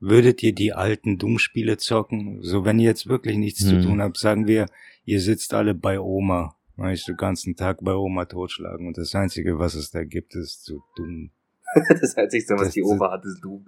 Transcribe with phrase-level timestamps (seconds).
[0.00, 2.38] würdet ihr die alten Doom-Spiele zocken?
[2.42, 3.68] So, wenn ihr jetzt wirklich nichts Hm.
[3.82, 4.66] zu tun habt, sagen wir,
[5.04, 9.14] ihr sitzt alle bei Oma, weißt du, den ganzen Tag bei Oma totschlagen und das
[9.14, 11.30] Einzige, was es da gibt, ist so Doom.
[12.00, 13.62] Das Einzige, was Das- die Oma hat, ist du.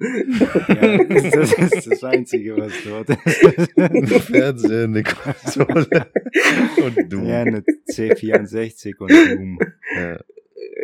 [0.68, 4.24] Ja, das ist das Einzige, was dort ist.
[4.24, 6.06] Fernseher, eine Konsole
[6.84, 7.20] und du.
[7.26, 7.60] Ja, eine
[7.92, 9.58] C64 und Doom.
[9.94, 10.18] Ja.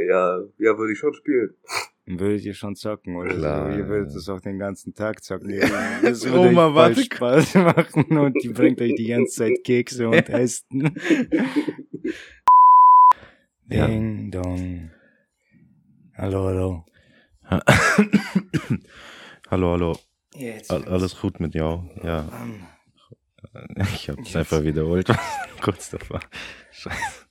[0.09, 1.55] Ja, ja, würde ich schon spielen.
[2.09, 3.79] Würdet ihr schon zocken, oder Klar, so?
[3.79, 5.51] Ihr würdet es auch den ganzen Tag zocken.
[6.03, 7.03] Das würde Oma, euch warte.
[7.03, 10.95] Spaß machen und die bringt euch die ganze Zeit Kekse und Essen.
[13.69, 13.89] Ja.
[13.89, 14.93] Ding dong.
[16.17, 16.85] Hallo, hallo.
[19.51, 19.99] hallo, hallo.
[20.37, 20.71] Jetzt.
[20.71, 21.85] Al- Alles gut mit dir?
[22.05, 22.29] Ja,
[23.93, 24.37] ich hab's Jetzt.
[24.37, 25.09] einfach wiederholt.
[25.61, 26.21] Kurz davor.
[26.71, 27.26] Scheiße.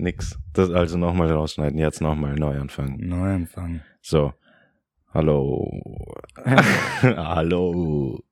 [0.00, 0.38] Nix.
[0.52, 3.08] Das also nochmal rausschneiden, jetzt nochmal neu anfangen.
[3.08, 3.80] Neuanfang.
[4.00, 4.32] So.
[5.12, 6.14] Hallo.
[7.02, 8.22] hallo.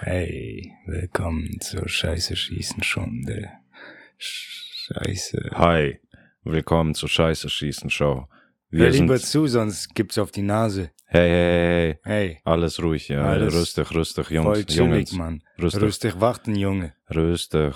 [0.00, 3.50] Hey, willkommen zur Scheiße schießen Stunde.
[4.16, 5.50] Scheiße.
[5.54, 5.98] Hi.
[6.44, 8.28] Willkommen zur Scheiße schießen Show.
[8.70, 9.26] Hör Wir lieber sind.
[9.26, 10.92] zu, sonst gibt's auf die Nase.
[11.06, 12.40] Hey, hey, hey, hey.
[12.44, 13.24] Alles ruhig, ja.
[13.24, 14.66] Alles Rüstig, rüstig, voll Jungs.
[14.66, 15.12] chillig, Jungs.
[15.14, 15.42] Mann.
[15.60, 15.82] Rüstig.
[15.82, 16.94] Rüstig warten, Junge.
[17.12, 17.74] Rüstig.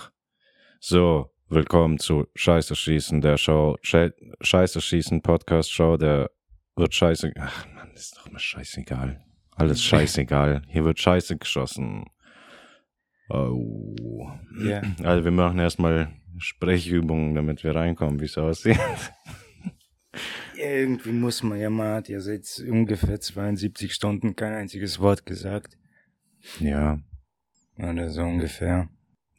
[0.79, 6.31] So, willkommen zu Scheiße schießen, der Show, Sche Scheiße schießen Podcast Show, der
[6.77, 9.23] wird scheiße, ach man, ist doch mal scheißegal.
[9.51, 10.63] Alles scheißegal.
[10.69, 12.07] Hier wird scheiße geschossen.
[13.29, 14.31] Oh.
[14.65, 14.81] Ja.
[15.03, 18.79] Also wir machen erstmal Sprechübungen, damit wir reinkommen, wie es aussieht.
[20.57, 25.27] Ja, irgendwie muss man ja, man hat ja seit ungefähr 72 Stunden kein einziges Wort
[25.27, 25.77] gesagt.
[26.61, 26.99] Ja,
[27.79, 28.89] Oder so ungefähr.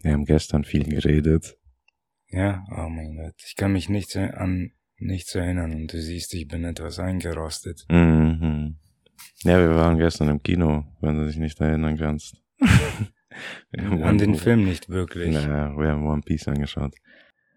[0.02, 1.58] wir haben gestern viel geredet.
[2.34, 3.36] Ja, oh mein Gott.
[3.46, 7.86] Ich kann mich nicht an nichts erinnern und du siehst, ich bin etwas eingerostet.
[7.90, 8.78] Mhm.
[9.44, 12.38] Ja, wir waren gestern im Kino, wenn du dich nicht erinnern kannst.
[13.78, 15.34] An den Film nicht wirklich.
[15.34, 16.94] Naja, wir haben One Piece angeschaut.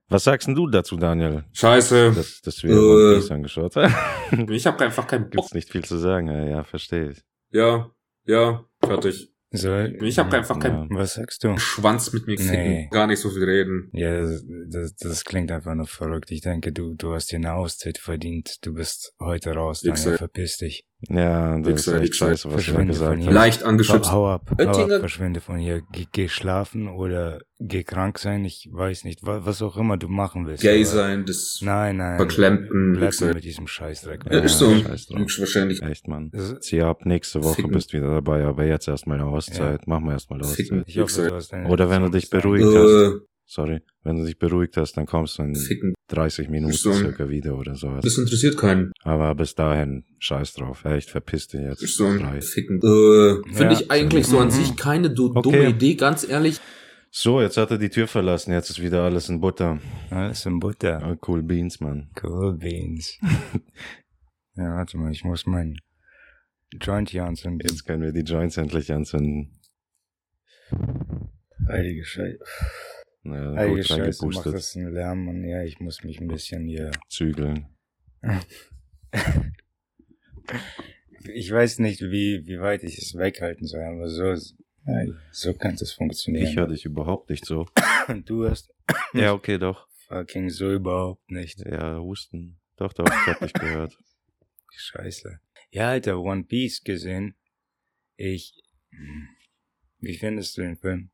[0.09, 2.13] Was sagst denn du dazu, Daniel, Scheiße.
[2.15, 2.75] dass, dass wir Äh.
[2.77, 4.51] One Piece angeschaut haben?
[4.53, 5.33] Ich habe einfach keinen Bock.
[5.33, 7.23] Gibt's nicht viel zu sagen, ja, ja verstehe ich.
[7.51, 7.91] Ja,
[8.25, 9.33] ja, fertig.
[9.53, 10.91] So, Ich habe einfach keinen.
[10.91, 11.57] Was sagst du?
[11.57, 12.69] Schwanz mit mir ficken.
[12.69, 12.89] Nee.
[12.91, 13.89] Gar nicht so viel reden.
[13.93, 16.31] Ja, das, das, das klingt einfach nur verrückt.
[16.31, 18.65] Ich denke, du, du hast dir eine Auszeit verdient.
[18.67, 19.85] Du bist heute raus.
[19.85, 20.19] Wichser.
[20.19, 20.85] Verpiss dich.
[21.09, 22.27] Ja, das Wichser, ist echt Wichser.
[22.29, 23.33] scheiße, was Verschwinde gesagt hast.
[23.33, 24.11] Leicht Hau, angeschubst.
[24.13, 25.83] hau ab, hau ab, Oettinger- verschwinde von hier.
[25.93, 28.45] Geh, geh schlafen oder geh krank sein.
[28.45, 30.63] Ich weiß nicht, was, was auch immer du machen willst.
[30.63, 32.17] Gay sein, das Nein, nein.
[32.17, 33.35] verklemmten Bleib Wichser.
[33.35, 34.25] mit diesem Scheißdreck.
[34.31, 34.75] Ja, ist so.
[34.75, 35.21] scheiß drauf.
[35.39, 35.83] Wahrscheinlich.
[35.83, 36.31] Echt, Mann.
[36.61, 37.73] Zieh ab, nächste Woche Ficken.
[37.73, 39.87] bist wieder dabei, aber jetzt erstmal eine Auszeit.
[39.87, 40.49] Machen wir erstmal eine.
[40.49, 40.85] Auszeit.
[40.87, 43.21] Ich hoffe, du hast deine Oder wenn du dich beruhigt Äh, hast.
[43.49, 43.81] Sorry.
[44.03, 45.95] Wenn du dich beruhigt hast, dann kommst du in ficken.
[46.09, 46.93] 30 Minuten So.
[46.93, 48.03] circa wieder oder sowas.
[48.05, 48.91] Das interessiert keinen.
[49.03, 50.85] Aber bis dahin, scheiß drauf.
[50.85, 51.81] Echt, verpiss dich jetzt.
[51.97, 52.41] So ein Drei.
[52.41, 52.79] Ficken.
[52.79, 53.81] Äh, Finde Ja.
[53.81, 55.43] ich eigentlich so an sich keine du Okay.
[55.43, 56.61] dumme Idee, ganz ehrlich.
[57.11, 58.53] So, jetzt hat er die Tür verlassen.
[58.53, 59.79] Jetzt ist wieder alles in Butter.
[60.11, 61.03] Alles in Butter.
[61.03, 62.11] Ah, cool Beans, Mann.
[62.23, 63.17] Cool Beans.
[64.57, 65.79] ja, warte mal, ich muss meinen
[66.81, 67.61] Joint hier anzünden.
[67.61, 69.53] Jetzt können wir die Joints endlich anzünden.
[71.69, 72.39] Heilige Scheiße.
[73.33, 74.55] Ja, Heilige gut Scheiße, reingepustet.
[74.55, 76.91] das einen Lärm und ja, ich muss mich ein bisschen hier.
[77.09, 77.67] Zügeln.
[81.35, 84.33] Ich weiß nicht, wie, wie weit ich es weghalten soll, aber so,
[84.87, 86.47] ja, so kann es funktionieren.
[86.47, 87.67] Ich höre dich überhaupt nicht so.
[88.07, 88.73] Und du hast
[89.13, 89.89] ja, okay, doch.
[90.07, 91.61] fucking so überhaupt nicht.
[91.67, 92.61] Ja, Husten.
[92.77, 93.99] Doch, doch, ich hab dich gehört.
[94.71, 95.41] Scheiße.
[95.73, 97.35] Ja, Alter, One Piece gesehen.
[98.17, 98.63] Ich.
[98.91, 99.29] hm,
[99.99, 101.11] Wie findest du den Film?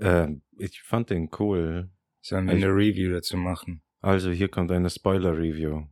[0.00, 1.90] Ähm, ich fand den cool.
[2.20, 3.82] Sollen wir Ich- eine Review dazu machen?
[4.00, 5.82] Also, hier kommt eine Spoiler-Review.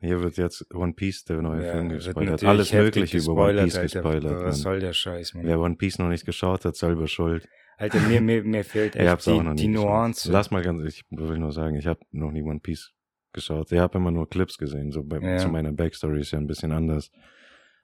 [0.00, 2.44] Hier wird jetzt One Piece, der neue Film, wird gespoilert.
[2.44, 4.00] Alles Mögliche über One Piece Alter.
[4.02, 4.44] gespoilert.
[4.44, 5.46] Was soll der Scheiß, Mann?
[5.46, 7.48] Wer One Piece noch nicht geschaut hat, selber schuld.
[7.78, 9.68] Alter, mir, mir, mir fehlt echt die, die.
[9.68, 10.30] Nuance.
[10.30, 12.92] Lass mal ganz, ich will nur sagen, ich habe noch nie One Piece
[13.32, 13.72] geschaut.
[13.72, 14.92] Ich habe immer nur Clips gesehen.
[14.92, 15.38] So bei, Ja.
[15.38, 17.10] zu meiner Backstory ist ja ein bisschen anders.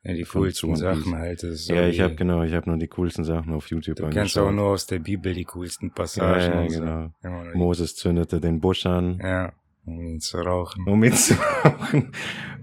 [0.02, 1.40] Ja, die coolsten Sachen halt.
[1.40, 4.02] So ja, ich wie- habe genau, ich habe nur die coolsten Sachen auf YouTube Du
[4.08, 4.54] kennst auch angeschaut.
[4.54, 6.62] nur aus der Bibel die coolsten ja, Passagen.
[6.64, 6.80] ja, so.
[6.80, 7.12] genau.
[7.52, 9.52] Die- Moses zündete den Busch an, Ja,
[9.84, 10.86] um ihn zu rauchen.
[10.88, 12.12] um ihn zu rauchen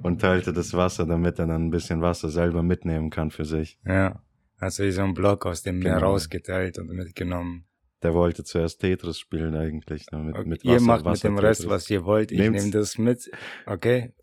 [0.04, 3.78] und teilte das Wasser, damit er dann ein bisschen Wasser selber mitnehmen kann für sich.
[3.86, 4.22] Ja.
[4.60, 6.08] Hast du so einen Block aus dem Meer Genau.
[6.14, 7.66] rausgeteilt und mitgenommen.
[8.02, 10.06] Der wollte zuerst Tetris spielen eigentlich.
[10.12, 11.76] ne, Mit, Okay, mit ihr Wasser, macht Wasser mit dem Rest, Tetris.
[11.76, 12.32] was ihr wollt.
[12.32, 13.30] Ich nehme das mit.
[13.68, 14.14] Okay?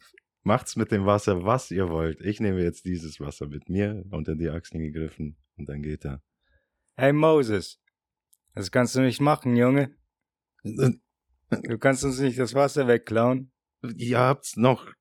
[0.45, 2.21] Macht's mit dem Wasser, was ihr wollt.
[2.21, 6.23] Ich nehme jetzt dieses Wasser mit mir unter die Achseln gegriffen und dann geht er.
[6.97, 7.81] Hey Moses.
[8.55, 9.97] Das kannst du nicht machen, Junge.
[10.63, 13.53] Du kannst uns nicht das Wasser wegklauen.
[13.97, 14.93] Ihr habt's noch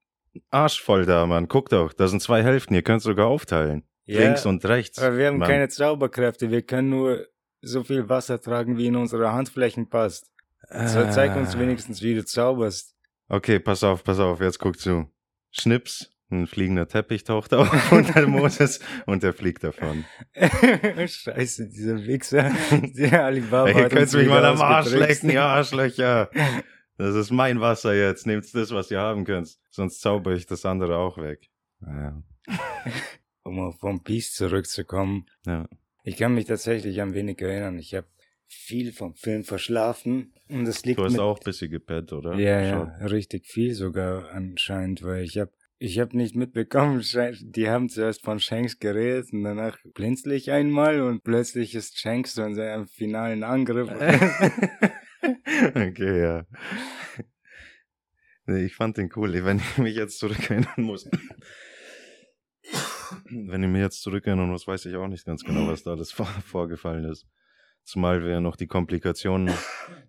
[0.50, 1.48] Arsch voll da, Mann.
[1.48, 3.84] Guck doch, da sind zwei Hälften, ihr könnt sogar aufteilen.
[4.06, 4.98] Ja, links und rechts.
[5.00, 5.48] Aber wir haben Mann.
[5.50, 7.28] keine Zauberkräfte, wir können nur
[7.62, 10.32] so viel Wasser tragen, wie in unsere Handflächen passt.
[10.70, 11.60] So, zeig uns Ah.
[11.60, 12.96] wenigstens, wie du zauberst.
[13.30, 15.08] Okay, pass auf, pass auf, jetzt guck zu.
[15.54, 20.04] Schnips, ein fliegender Teppich taucht auf unter Moses und er fliegt davon.
[20.36, 22.52] Scheiße, dieser Wichser.
[22.98, 26.30] Der Alibaba Ey, hat könnt mich mal am Arsch lecken, ihr Arschlöcher.
[26.98, 28.26] Das ist mein Wasser jetzt.
[28.26, 29.58] Nehmt das, was ihr haben könnt.
[29.70, 31.50] Sonst zauber ich das andere auch weg.
[31.82, 32.22] Ja.
[33.44, 35.28] Um auf One Piece zurückzukommen.
[35.46, 35.68] ja.
[36.06, 37.80] Ich kann mich tatsächlich an wenig erinnern.
[37.80, 38.08] Ich habe
[38.56, 40.34] viel vom Film verschlafen.
[40.50, 42.36] Und das liegt Du hast mit, auch ein bisschen gepennt, oder?
[42.36, 47.04] Ja, ja, richtig viel sogar anscheinend, weil ich habe ich hab nicht mitbekommen,
[47.42, 52.44] die haben zuerst von Shanks geredet und danach blinzlich einmal und plötzlich ist Shanks so
[52.44, 53.90] in seinem finalen Angriff.
[55.76, 56.46] okay, ja.
[58.46, 59.32] Nee, ich fand den cool.
[59.46, 61.10] Wenn ich mich jetzt zurückerinnern muss.
[63.30, 66.12] Wenn ich mich jetzt zurückerinnern muss, weiß ich auch nicht ganz genau, was da alles
[66.12, 67.26] vor, vorgefallen ist.
[67.86, 69.54] Zumal wir noch die Komplikationen,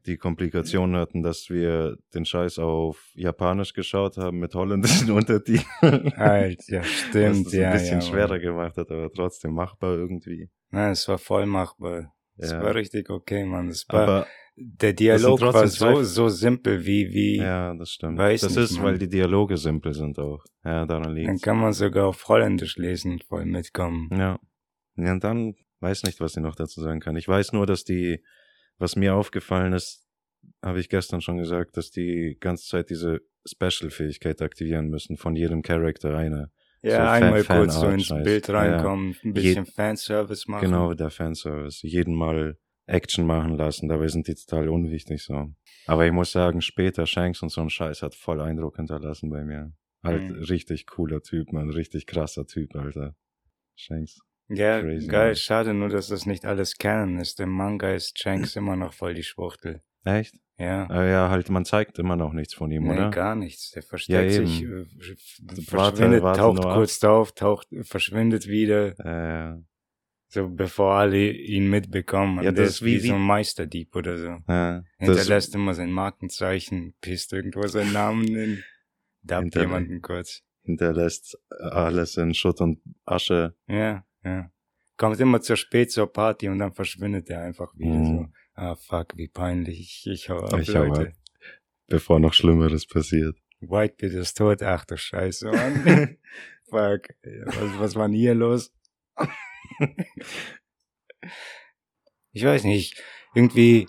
[0.06, 6.12] die Komplikationen hatten, dass wir den Scheiß auf Japanisch geschaut haben mit holländischen Untertiteln.
[6.17, 7.67] halt, ja, was stimmt, das ja.
[7.69, 10.49] ein bisschen ja, schwerer gemacht hat, aber trotzdem machbar irgendwie.
[10.71, 12.12] Nein, es war voll machbar.
[12.37, 12.62] Es Ja.
[12.62, 13.69] war richtig okay, Mann.
[13.69, 14.26] Es war, Aber
[14.56, 18.19] der Dialog war so, so simpel wie, wie, ja, das stimmt.
[18.19, 18.85] Weiß das nicht, ist, Mann.
[18.85, 20.44] weil die Dialoge simpel sind auch.
[20.65, 21.43] Ja, daran dann liegt's.
[21.43, 24.11] kann man sogar auf Holländisch lesen und voll mitkommen.
[24.12, 24.38] Ja.
[24.97, 25.55] Ja, und dann
[25.85, 27.15] weiß nicht, was ich noch dazu sagen kann.
[27.17, 28.23] Ich weiß nur, dass die,
[28.79, 30.05] was mir aufgefallen ist,
[30.63, 35.63] habe ich gestern schon gesagt, dass die ganze Zeit diese Special-Fähigkeit aktivieren müssen, von jedem
[35.63, 36.51] Charakter eine.
[36.83, 38.25] Ja, So einmal Fan- kurz so ins Fanart-Scheiß.
[38.25, 38.55] Bild Ja.
[38.59, 40.65] reinkommen, ein bisschen Fanservice machen.
[40.67, 41.83] Genau, der Fanservice.
[41.87, 45.49] Jeden Mal Action machen lassen, dabei sind die total unwichtig so.
[45.87, 49.45] Aber ich muss sagen, später Shanks und so ein Scheiß hat voll Eindruck hinterlassen bei
[49.45, 49.73] mir.
[50.03, 50.43] Halt Mhm.
[50.45, 53.15] richtig cooler Typ, man, richtig krasser Typ, Alter.
[53.77, 54.19] Shanks.
[54.49, 55.37] Ja, Crazy, geil, Mann.
[55.37, 57.41] schade nur, dass das nicht alles Canon ist.
[57.41, 59.82] Im Manga ist Shanks immer noch voll die Schwuchtel.
[60.05, 60.35] Echt?
[60.58, 60.87] Ja.
[60.88, 63.11] Ah, ja, halt, man zeigt immer noch nichts von ihm, nee, oder?
[63.11, 63.70] gar nichts.
[63.70, 66.75] Der versteckt Ja, sich, äh, Warte, verschwindet, warte taucht nur ab.
[66.75, 68.99] kurz auf, taucht, verschwindet wieder,
[69.56, 69.62] Äh,
[70.29, 72.44] so bevor alle ihn mitbekommen.
[72.44, 74.37] Ja, das ist wie, wie- so ein Meisterdieb oder so.
[74.47, 78.64] das, Hinterlässt immer sein Markenzeichen, pisst irgendwo seinen Namen in,
[79.23, 80.43] dappt jemanden kurz.
[80.62, 83.55] hinterlässt alles in Schutt und Asche.
[83.69, 84.50] Ja, ja.
[84.97, 88.06] Kommt immer zu spät zur Party und dann verschwindet er einfach wieder Mhm.
[88.06, 88.26] so.
[88.55, 90.06] Ah, fuck, wie peinlich.
[90.06, 91.09] Ich, hau ab, Ich hau Leute.
[91.09, 91.12] ab.
[91.88, 93.37] Bevor noch Schlimmeres passiert.
[93.61, 94.62] Whitebeard ist tot.
[94.62, 96.17] Ach du Scheiße, Mann.
[96.71, 97.09] fuck.
[97.47, 98.73] Was, was war denn hier los?
[102.32, 103.03] ich weiß nicht.
[103.35, 103.88] Irgendwie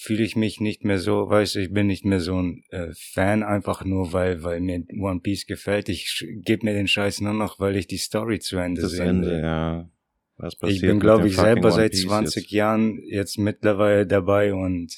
[0.00, 2.92] fühle ich mich nicht mehr so, weißt du, ich bin nicht mehr so ein äh,
[2.94, 5.88] Fan, einfach nur, weil, weil mir One Piece gefällt.
[5.88, 9.22] Ich gebe mir den Scheiß nur noch, weil ich die Story zu Ende Das sehen
[9.22, 9.32] will.
[9.34, 9.90] Ende, ja.
[10.36, 12.52] Was passiert Ich bin, glaube ich, selber seit Piece 20 jetzt?
[12.52, 14.94] Jahren jetzt mittlerweile dabei und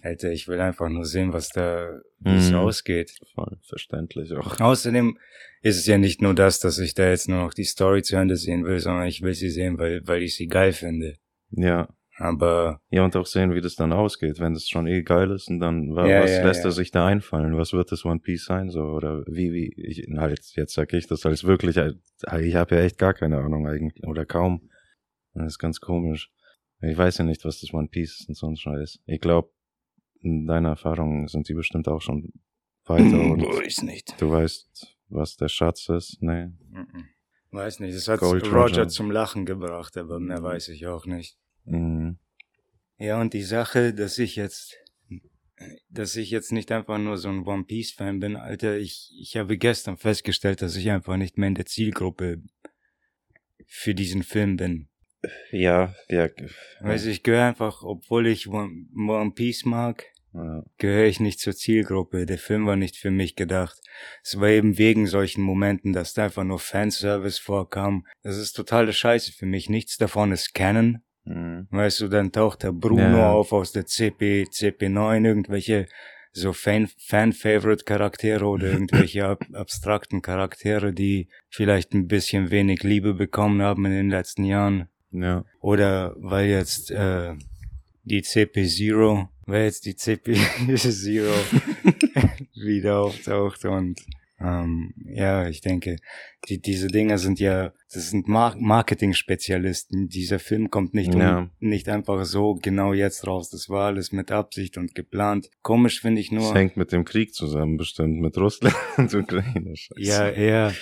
[0.00, 2.56] Alter, ich will einfach nur sehen, was da, wie es Mhm.
[2.56, 3.12] ausgeht.
[3.34, 4.58] Voll verständlich auch.
[4.58, 5.18] Außerdem
[5.60, 8.16] ist es ja nicht nur das, dass ich da jetzt nur noch die Story zu
[8.16, 11.16] Ende sehen will, sondern ich will sie sehen, weil, weil ich sie geil finde.
[11.50, 11.88] Ja.
[12.20, 15.48] Aber Ja, und auch sehen, wie das dann ausgeht, wenn das schon eh geil ist
[15.48, 16.68] und dann, wa- Ja, was ja, lässt ja.
[16.68, 17.56] er sich da einfallen?
[17.56, 18.82] Was wird das One Piece sein, so?
[18.82, 21.94] Oder wie, wie, ich, halt, jetzt sag ich das als wirklich, äh,
[22.42, 24.68] ich habe ja echt gar keine Ahnung eigentlich, oder kaum.
[25.32, 26.30] Das ist ganz komisch.
[26.82, 29.00] Ich weiß ja nicht, was das One Piece ist und so ein Scheiß.
[29.06, 29.50] Ich glaube,
[30.20, 32.32] in deiner Erfahrung sind die bestimmt auch schon
[32.84, 34.20] weiter und ist nicht.
[34.20, 36.48] du weißt, was der Schatz ist, nee.
[37.50, 38.88] Weiß nicht, das hat Gold Roger Roger.
[38.88, 41.38] zum Lachen gebracht, aber mehr weiß ich auch nicht.
[41.70, 42.18] Mhm.
[42.98, 44.76] Ja, und die Sache, dass ich jetzt,
[45.88, 49.36] dass ich jetzt nicht einfach nur so ein One Piece Fan bin, Alter, ich, ich
[49.36, 52.42] habe gestern festgestellt, dass ich einfach nicht mehr in der Zielgruppe
[53.66, 54.88] für diesen Film bin.
[55.50, 56.28] Ja, ja.
[56.80, 60.62] Weißt du, ich gehöre einfach, obwohl ich One, One Piece mag, ja.
[60.78, 62.26] gehöre ich nicht zur Zielgruppe.
[62.26, 63.78] Der Film war nicht für mich gedacht.
[64.22, 68.06] Es war eben wegen solchen Momenten, dass da einfach nur Fanservice vorkam.
[68.22, 69.68] Das ist totale Scheiße für mich.
[69.68, 71.02] Nichts davon ist Canon.
[71.34, 71.66] Mhm.
[71.70, 73.30] Weißt du, dann taucht der Bruno Ja.
[73.32, 75.86] auf aus der CP, CP9, irgendwelche
[76.32, 83.62] so Fan- Fan-Favorite-Charaktere oder irgendwelche ab abstrakten Charaktere, die vielleicht ein bisschen wenig Liebe bekommen
[83.62, 84.88] haben in den letzten Jahren.
[85.12, 85.44] Ja.
[85.60, 87.34] Oder weil jetzt äh,
[88.04, 91.30] die CP0, weil jetzt die CP0
[92.64, 94.00] wieder auftaucht und
[94.40, 95.96] ähm, ja, ich denke,
[96.48, 100.08] die, diese Dinger sind ja, das sind Mar Marketing-Spezialisten.
[100.08, 101.50] Dieser Film kommt nicht, um, Ja.
[101.58, 103.50] nicht einfach so genau jetzt raus.
[103.50, 105.50] Das war alles mit Absicht und geplant.
[105.62, 106.54] Komisch finde ich Das nur.
[106.54, 109.76] hängt mit dem Krieg zusammen, bestimmt, mit Russland und Ukraine.
[109.76, 110.00] Scheiße.
[110.00, 110.72] Ja, eher,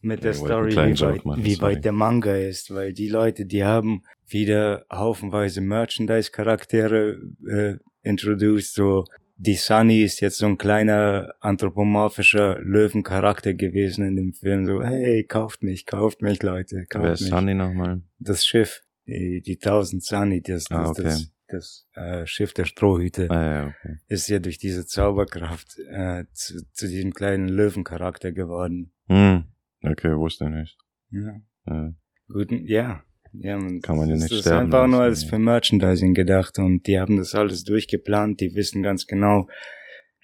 [0.00, 3.46] mit der einen Story, wie weit, machen, wie weit der Manga ist, weil die Leute,
[3.46, 9.04] die haben wieder haufenweise Merchandise-Charaktere äh, introduced, so
[9.40, 15.24] die Sunny ist jetzt so ein kleiner anthropomorphischer Löwencharakter gewesen in dem Film, so hey,
[15.24, 17.30] kauft mich, kauft mich, Leute, kauft Wer ist mich.
[17.30, 18.02] Sunny nochmal?
[18.18, 21.02] Das Schiff, die, die 1000 Sunny, das, das, Ah, okay.
[21.04, 23.96] das, das äh, Schiff der Strohhüte Ah, ja, okay.
[24.08, 28.92] ist ja durch diese Zauberkraft äh, zu, zu diesem kleinen Löwencharakter geworden.
[29.08, 29.44] Hm.
[29.84, 30.78] Okay, wusste ich nicht.
[31.10, 31.40] Ja.
[31.66, 31.92] Ja.
[32.28, 33.02] Gut, ja.
[33.32, 35.28] Ja man, Kann man ja das nicht ist sterben einfach nur lassen, als ja.
[35.28, 39.48] für Merchandising gedacht und die haben das alles durchgeplant, die wissen ganz genau,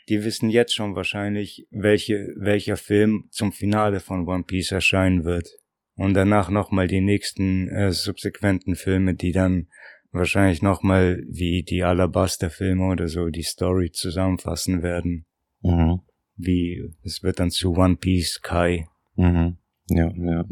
[0.09, 5.49] die wissen jetzt schon wahrscheinlich, welche, welcher Film zum Finale von One Piece erscheinen wird.
[5.97, 9.69] Und danach nochmal die nächsten äh, subsequenten Filme, die dann
[10.11, 15.27] wahrscheinlich nochmal wie die Alabaster-Filme oder so die Story zusammenfassen werden.
[15.63, 16.01] Mhm.
[16.37, 18.89] Wie, es wird dann zu One Piece Kai.
[19.17, 19.59] Mhm.
[19.89, 20.45] Ja, ja.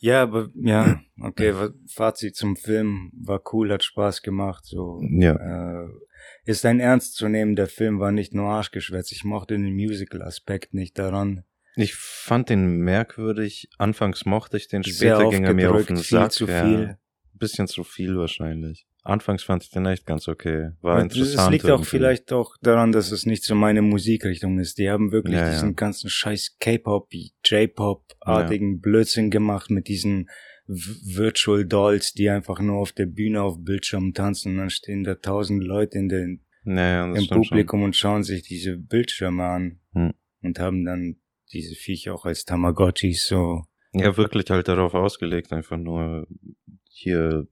[0.00, 1.54] Ja, aber ja, okay,
[1.86, 5.00] Fazit zum Film war cool, hat Spaß gemacht, so.
[5.02, 5.84] Ja.
[5.84, 5.88] Äh,
[6.44, 9.12] ist ein ernstzunehmender Film, war nicht nur Arschgeschwätz.
[9.12, 11.44] Ich mochte den Musical-Aspekt nicht daran.
[11.76, 13.68] Ich fand den merkwürdig.
[13.78, 16.32] Anfangs mochte ich den, später ging er mir auf den aufgedrückt, viel Sack.
[16.32, 16.98] zu viel.
[17.38, 18.86] Bisschen zu viel wahrscheinlich.
[19.04, 20.72] Anfangs fand ich den echt ganz okay.
[20.82, 21.46] War Und interessant.
[21.48, 21.88] Es liegt auch irgendwie.
[21.88, 24.76] vielleicht auch daran, dass es nicht so meine Musikrichtung ist.
[24.78, 25.50] Die haben wirklich Ja, ja.
[25.52, 27.08] diesen ganzen scheiß K-Pop,
[27.44, 30.28] J-Pop-artigen Blödsinn gemacht mit diesen
[30.66, 35.14] Virtual Dolls, die einfach nur auf der Bühne auf Bildschirm tanzen und dann stehen da
[35.14, 40.12] tausend Leute in den, das im Publikum und schauen sich diese Bildschirme an Hm.
[40.42, 41.16] und haben dann
[41.50, 43.64] diese Viecher auch als Tamagotchis so.
[43.92, 44.02] Schon.
[44.02, 46.26] Ja, wirklich halt darauf ausgelegt, einfach nur
[46.98, 47.46] hier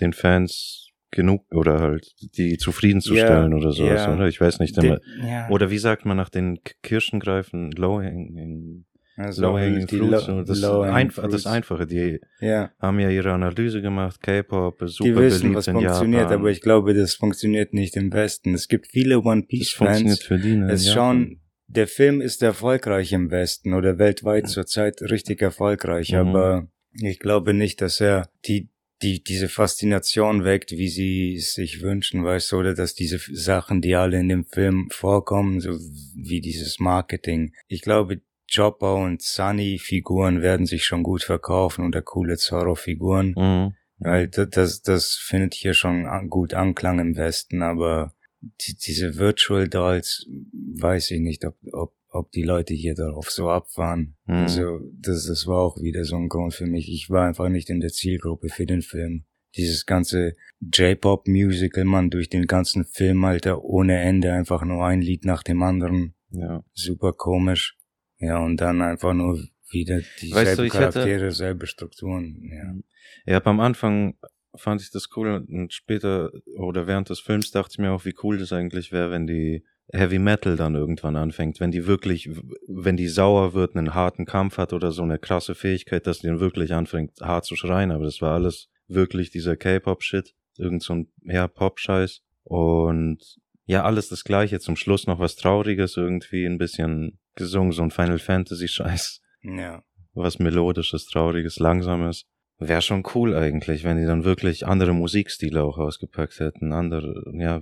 [0.00, 4.14] den Fans genug oder halt die zufriedenzustellen Ja, oder sowas, ja.
[4.14, 4.28] oder?
[4.28, 4.80] Ich weiß nicht.
[4.80, 7.72] Die- ja, Oder wie sagt man nach den Kirschen greifen?
[7.72, 8.84] Low hanging,
[9.16, 10.26] also low hanging fruits.
[10.28, 11.46] Lo- das, low-hanging einfach, das fruits.
[11.46, 11.86] Einfache.
[11.88, 12.70] Die Ja.
[12.78, 14.22] haben ja ihre Analyse gemacht.
[14.22, 16.38] K-Pop, super die wissen, beliebt was in funktioniert, Japan.
[16.38, 18.54] aber ich glaube, das funktioniert nicht im Westen.
[18.54, 20.26] Es gibt viele One das Piece funktioniert Fans.
[20.26, 20.56] für die.
[20.56, 26.18] ne, Es schauen, der Film ist erfolgreich im Westen oder weltweit zurzeit richtig erfolgreich, Mhm.
[26.18, 28.68] aber ich glaube nicht, dass er die
[29.02, 33.80] die diese Faszination weckt, wie sie es sich wünschen, weißt du, oder dass diese Sachen,
[33.80, 35.70] die alle in dem Film vorkommen, so
[36.14, 37.52] wie dieses Marketing.
[37.68, 38.20] Ich glaube,
[38.52, 43.34] Chopper und Sunny Figuren werden sich schon gut verkaufen oder coole Zorro-Figuren.
[43.36, 43.74] Mhm.
[43.98, 49.68] Weil das, das, das findet hier schon gut Anklang im Westen, aber die, diese Virtual
[49.68, 54.16] Dolls, weiß ich nicht, ob, ob, ob die Leute hier darauf so abfahren.
[54.26, 54.34] Mhm.
[54.34, 56.88] Also, das, das war auch wieder so ein Grund für mich.
[56.92, 59.24] Ich war einfach nicht in der Zielgruppe für den Film.
[59.56, 65.24] Dieses ganze J-Pop-Musical, man, durch den ganzen Film, Alter, ohne Ende, einfach nur ein Lied
[65.24, 66.14] nach dem anderen.
[66.30, 66.62] Ja.
[66.72, 67.76] Super komisch.
[68.18, 72.50] Ja, und dann einfach nur wieder dieselben Weißt du, ich hätte- Charaktere, selbe Strukturen.
[72.52, 73.34] Ja.
[73.34, 74.14] Ja, am Anfang
[74.54, 78.14] fand ich das cool und später oder während des Films dachte ich mir auch, wie
[78.22, 82.30] cool das eigentlich wäre, wenn die Heavy Metal dann irgendwann anfängt, wenn die wirklich,
[82.68, 86.28] wenn die sauer wird, einen harten Kampf hat oder so eine krasse Fähigkeit, dass die
[86.28, 90.94] dann wirklich anfängt, hart zu schreien, aber das war alles wirklich dieser K-Pop-Shit, irgend so
[90.94, 93.18] ein, ja, Pop-Scheiß und
[93.66, 97.90] ja, alles das Gleiche, zum Schluss noch was Trauriges, irgendwie ein bisschen gesungen, so ein
[97.90, 99.82] Final Fantasy-Scheiß Ja.
[100.12, 102.26] was Melodisches, Trauriges, Langsames.
[102.58, 107.60] Wäre schon cool eigentlich, wenn die dann wirklich andere Musikstile auch ausgepackt hätten, andere, ja,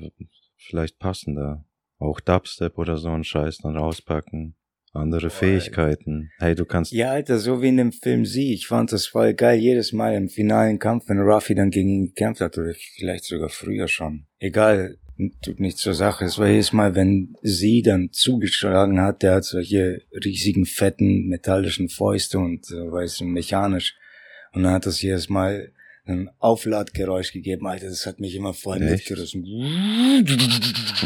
[0.56, 1.64] vielleicht passender.
[1.98, 4.54] Auch Dubstep oder so ein Scheiß dann rauspacken.
[4.92, 6.30] Andere Fähigkeiten.
[6.38, 8.54] Hey, du kannst, Ja, Alter, so wie in dem Film Sie.
[8.54, 9.58] Ich fand das voll geil.
[9.58, 13.50] Jedes Mal im finalen Kampf, wenn Ruffy dann gegen ihn gekämpft hat, oder vielleicht sogar
[13.50, 14.26] früher schon.
[14.38, 14.96] Egal,
[15.42, 16.24] tut nichts zur Sache.
[16.24, 21.88] Es war jedes Mal, wenn sie dann zugeschlagen hat, der hat solche riesigen, fetten, metallischen
[21.88, 23.94] Fäuste und, äh, weißt du, mechanisch.
[24.52, 25.72] Und dann hat das jedes Mal
[26.08, 29.10] ein Aufladgeräusch gegeben, Alter, das hat mich immer voll Echt?
[29.10, 29.42] mitgerissen.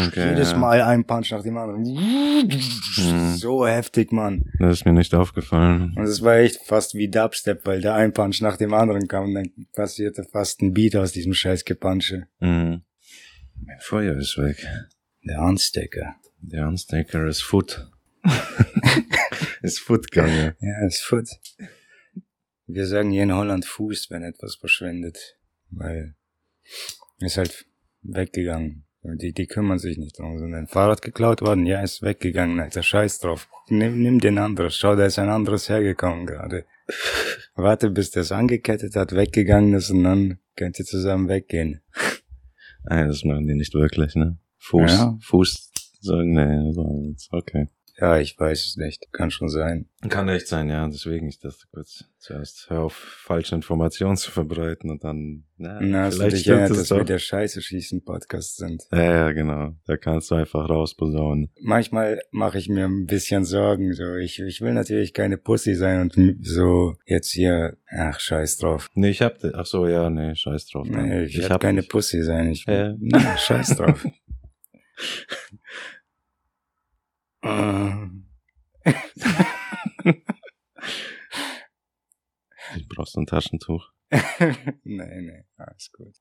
[0.06, 0.59] Okay, Jedes ja.
[0.59, 1.82] Mal ein Punch nach dem anderen.
[1.82, 3.35] Mhm.
[3.37, 4.44] So heftig, Mann.
[4.59, 5.94] das ist mir nicht aufgefallen.
[5.97, 9.25] Und es war echt fast wie Dubstep, weil der ein Punch nach dem anderen kam
[9.25, 12.26] und dann passierte fast ein Beat aus diesem scheiß Gepansche.
[12.40, 12.82] Mhm.
[13.64, 14.66] Mein Feuer ist weg.
[15.25, 16.16] Der Unstacker.
[16.40, 17.88] Der Unstaker ist Foot.
[19.62, 20.54] ist Foot gegangen.
[20.61, 21.28] Ja, ist foot.
[22.66, 25.38] Wir sagen hier in Holland Fuß, wenn etwas verschwindet.
[25.71, 26.14] Weil
[27.19, 27.66] ist halt
[28.02, 28.85] weggegangen.
[29.04, 30.38] Die, die kümmern sich nicht drum.
[30.38, 32.85] So ein Fahrrad geklaut worden, ja, ist weggegangen, Alter.
[32.85, 33.49] Scheiß drauf.
[33.69, 34.76] Nimm, nimm den anderes.
[34.76, 36.66] Schau, da ist ein anderes hergekommen gerade.
[37.54, 41.83] Warte, bis der es angekettet hat, weggegangen ist und dann könnt ihr zusammen weggehen.
[42.85, 44.38] Ah, das machen die nicht wirklich, ne?
[44.59, 45.19] Fuß, Ja.
[45.21, 47.69] Fuß sagen, nee, so, okay.
[48.02, 49.12] Ja, ich weiß es nicht.
[49.12, 49.87] Kann schon sein.
[50.09, 50.88] Kann echt sein, ja.
[50.88, 56.11] Deswegen, ich dachte kurz zuerst, hör auf, falsche Informationen zu verbreiten und dann, na, Na,
[56.11, 56.97] vielleicht dich erinnert, dass doch.
[56.97, 58.82] wir der Scheiße schießen Podcast sind.
[58.90, 59.76] Ja, ja, genau.
[59.87, 61.52] Da kannst du einfach rausposaunen.
[61.61, 63.92] Manchmal mache ich mir ein bisschen Sorgen.
[63.92, 68.88] So, ich, ich will natürlich keine Pussy sein und so jetzt hier, ach, scheiß drauf.
[68.94, 70.88] Nee, ich hab, ach so, ja, nee, scheiß drauf.
[70.88, 71.90] Nee, ich, ich will hab keine nicht.
[71.90, 72.50] Pussy sein.
[72.50, 72.97] Ich, Ja.
[72.99, 74.04] na, scheiß drauf.
[77.42, 78.26] Ähm,
[82.75, 83.90] Du brauchst ein Taschentuch.
[84.84, 86.14] nee, nee, alles gut.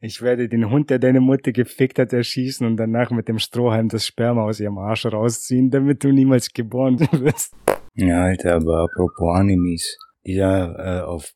[0.00, 3.88] Ich werde den Hund, der deine Mutter gefickt hat, erschießen und danach mit dem Strohhalm
[3.88, 7.54] das Sperma aus ihrem Arsch rausziehen, damit du niemals geboren wirst.
[7.94, 9.96] Ja, Alter, aber apropos Animes.
[10.26, 11.32] Dieser, äh, auf,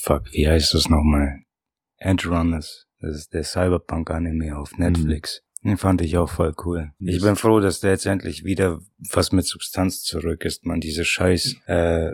[0.00, 1.42] fuck, wie heißt das nochmal?
[1.98, 2.86] Edge Runners.
[3.02, 5.42] Das ist der Cyberpunk-Anime auf Netflix.
[5.64, 6.90] Den fand ich auch voll cool.
[6.98, 8.80] Ich bin froh, dass der jetzt endlich wieder
[9.10, 10.80] was mit Substanz zurück ist, man.
[10.80, 12.12] Diese scheiß, äh,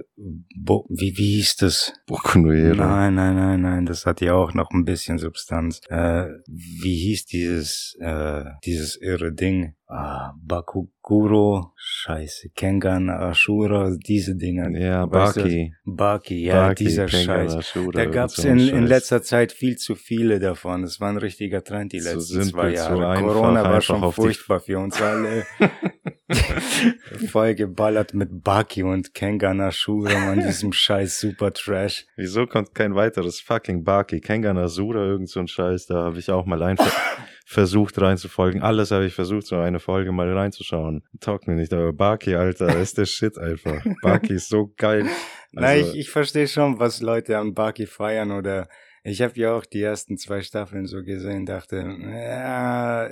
[0.54, 1.94] Bo wie, wie hieß das?
[2.06, 2.76] Boku no Hero.
[2.76, 5.80] Nein, nein, nein, nein, das hat ja auch noch ein bisschen Substanz.
[5.88, 9.74] Äh, wie hieß dieses, äh, dieses irre Ding?
[9.90, 14.78] Ah, Bakuguro, scheiße, Kengan, Ashura, diese Dinge.
[14.78, 15.74] Ja, Weißt du Baki.
[15.86, 17.54] Baki, ja, Baki, dieser Kengan, Scheiß.
[17.56, 20.82] Ashura, Da gab's so in, in letzter Zeit viel zu viele davon.
[20.82, 23.08] Das war ein richtiger Trend die So letzten simpel, zwei so Jahre.
[23.08, 25.46] einfach, Corona war einfach schon furchtbar für uns alle.
[27.30, 32.04] Voll geballert mit Baki und Kengan Ashura, man, diesem scheiß Super Trash.
[32.16, 34.20] Wieso kommt kein weiteres fucking Baki?
[34.20, 36.76] Kengan Asura, irgend so ein Scheiß, da habe ich auch mal ein
[37.48, 38.62] versucht reinzufolgen.
[38.62, 41.02] Alles habe ich versucht, so eine Folge mal reinzuschauen.
[41.18, 43.82] Taugt mir nicht, aber Baki, Alter, ist der Shit einfach.
[44.02, 45.06] Baki ist so geil.
[45.52, 48.68] Nein, Also, ich, ich verstehe schon, was Leute an Baki feiern oder
[49.02, 53.08] ich habe ja auch die ersten zwei Staffeln so gesehen, dachte, ja,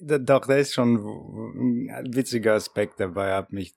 [0.00, 3.74] doch, da ist schon ein witziger Aspekt dabei, hab mich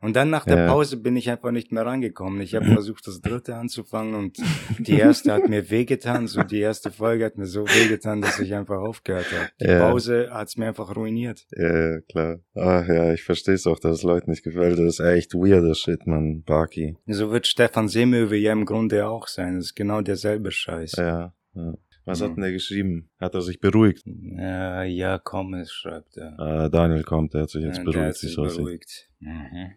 [0.00, 0.66] und dann nach der Ja.
[0.66, 2.40] Pause bin ich einfach nicht mehr rangekommen.
[2.40, 4.38] Ich habe versucht, das dritte anzufangen und
[4.78, 6.26] die erste hat mir wehgetan.
[6.26, 9.48] So die erste Folge hat mir so wehgetan, dass ich einfach aufgehört habe.
[9.60, 9.88] Die Ja.
[9.90, 11.46] Pause hat's mir einfach ruiniert.
[11.56, 12.40] Ja, ja, klar.
[12.54, 14.78] Ach ja, ich verstehe es auch, dass es Leuten nicht gefällt.
[14.78, 16.42] Das ist echt weirder Shit, man.
[16.42, 16.96] Baki.
[17.06, 19.56] So wird Stefan Seemöwe ja im Grunde auch sein.
[19.56, 20.92] Das ist genau derselbe Scheiß.
[20.96, 21.34] Ja.
[21.54, 21.74] ja.
[22.06, 22.34] Was hat Mhm.
[22.36, 23.10] denn der geschrieben?
[23.20, 24.02] Hat er sich beruhigt?
[24.06, 26.64] Ja, ja, komm, es schreibt er.
[26.64, 27.98] Äh, Daniel kommt, der hat sich jetzt der beruhigt.
[28.16, 29.08] hat wie sich beruhigt.
[29.20, 29.72] Mhm.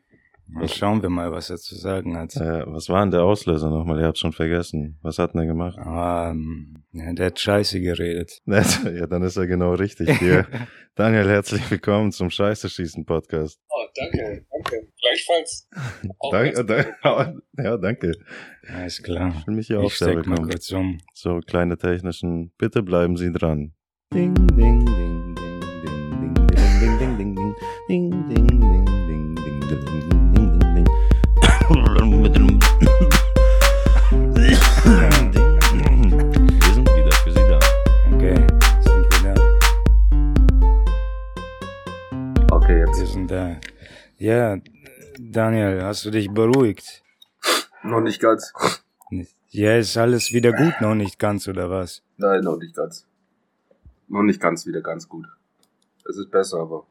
[0.48, 2.36] Dann schauen wir mal, was er zu sagen hat.
[2.36, 4.00] Äh, was war denn der Auslöser nochmal?
[4.00, 5.00] Ihr habt schon vergessen.
[5.02, 5.78] Was hat denn er gemacht?
[5.80, 8.42] Ähm, ja, der hat scheiße geredet.
[8.46, 10.46] ja, dann ist er genau richtig hier.
[10.96, 13.60] Daniel, herzlich willkommen zum Scheiße schießen Podcast.
[13.70, 14.88] Oh, danke, danke.
[15.02, 15.68] Gleichfalls.
[16.20, 16.94] Auch Danke.
[17.58, 18.12] Ja, danke.
[18.68, 19.34] Alles klar.
[19.40, 20.50] Ich will mich hier auch Ich sehr willkommen.
[20.50, 21.00] kurz um.
[21.14, 22.52] So, kleine technischen.
[22.58, 23.74] Bitte bleiben Sie dran.
[24.14, 27.36] Ding, ding, ding, ding, ding, ding, ding, ding, ding, ding, ding,
[27.88, 28.76] ding, ding, ding, ding,
[29.08, 30.13] ding, ding, ding, ding, ding.
[43.14, 43.58] Sind da.
[44.18, 44.58] Ja,
[45.20, 47.04] Daniel, hast du dich beruhigt?
[47.84, 48.52] Noch nicht ganz.
[49.50, 52.02] Ja, ist alles wieder gut, noch nicht ganz, oder was?
[52.18, 53.06] Nein, noch nicht ganz.
[54.08, 55.28] Noch nicht ganz wieder ganz gut.
[56.10, 56.88] Es ist besser, aber.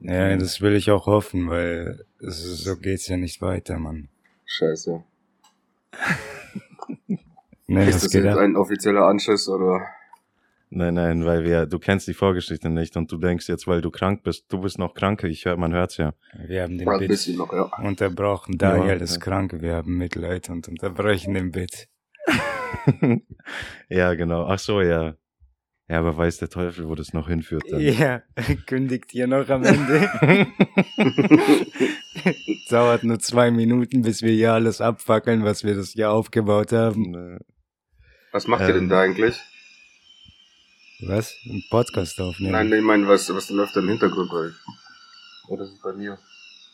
[0.00, 4.08] Ja, das will ich auch hoffen, weil es ist, so geht's ja nicht weiter, Mann.
[4.46, 5.04] Scheiße.
[7.68, 8.38] Nee, ist das jetzt ab.
[8.38, 9.80] ein offizieller Anschiss oder?
[10.74, 13.90] Nein, nein, weil wir, du kennst die Vorgeschichte nicht und du denkst jetzt, weil du
[13.90, 16.14] krank bist, du bist noch krank, ich hör, man hört's ja.
[16.46, 17.70] Wir haben den Ein Bit noch, ja.
[17.82, 18.56] unterbrochen.
[18.56, 19.20] Daniel Ja, ist ja.
[19.20, 21.88] krank, wir haben Mitleid und unterbrechen den Bit.
[23.90, 24.46] ja, genau.
[24.46, 25.14] Ach so, ja.
[25.90, 27.78] Ja, aber weiß der Teufel, wo das noch hinführt dann.
[27.78, 28.22] Ja,
[28.66, 30.08] kündigt ihr noch am Ende.
[32.70, 37.10] Dauert nur zwei Minuten, bis wir hier alles abfackeln, was wir das Jahr aufgebaut haben.
[37.10, 37.40] Ne.
[38.30, 38.74] Was macht ihr Ähm.
[38.74, 39.38] denn da eigentlich?
[41.06, 41.36] Was?
[41.46, 42.52] Ein Podcast aufnehmen?
[42.52, 44.54] Nein, nee, ich meine, was, was läuft da im Hintergrund bei euch?
[45.48, 46.18] Oder ist es bei mir?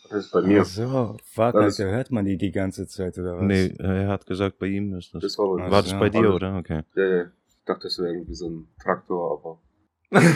[0.09, 0.61] Oder ist es bei mir?
[0.63, 3.43] Ach so, fuck, Alter, hört man die die ganze Zeit, oder was?
[3.45, 5.23] Nee, er hat gesagt, bei ihm ist das.
[5.23, 5.99] Das war bei War das so.
[5.99, 6.57] bei dir, oder?
[6.57, 6.83] Okay.
[6.95, 7.23] Ja, ja.
[7.25, 10.23] Ich dachte, das wäre irgendwie so ein Traktor, aber.
[10.23, 10.33] Ja,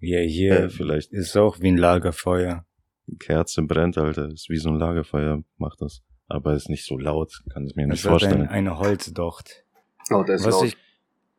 [0.00, 1.12] Ja, hier vielleicht.
[1.12, 2.64] ist auch wie ein Lagerfeuer.
[3.18, 4.28] Kerze brennt, Alter.
[4.30, 6.02] Ist wie so ein Lagerfeuer, macht das.
[6.28, 8.48] Aber ist nicht so laut, kann ich mir nicht Es hat ein, vorstellen.
[8.48, 9.64] eine Holzdocht.
[10.10, 10.64] Oh, der ist Was laut.
[10.66, 10.76] ich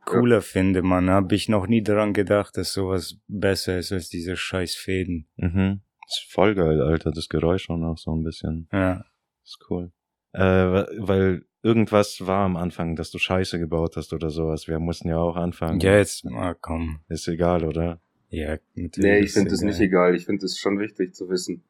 [0.06, 4.36] cooler finde, man, habe ich noch nie daran gedacht, dass sowas besser ist als diese
[4.36, 5.28] scheiß Fäden.
[5.38, 5.82] Mhm.
[6.08, 7.12] Ist voll geil, Alter.
[7.12, 8.68] Das Geräusch auch noch so ein bisschen.
[8.72, 9.06] Ja.
[9.44, 9.92] Ist cool.
[10.34, 14.68] Äh, weil irgendwas war am Anfang, dass du Scheiße gebaut hast oder sowas.
[14.68, 15.80] Wir mussten ja auch anfangen.
[15.80, 17.00] Ja, jetzt, ah, komm.
[17.08, 18.00] Ist egal, oder?
[18.30, 18.98] Ja, natürlich.
[18.98, 19.72] Nee, ich finde das egal.
[19.72, 20.16] nicht egal.
[20.16, 21.64] Ich finde es schon wichtig zu wissen.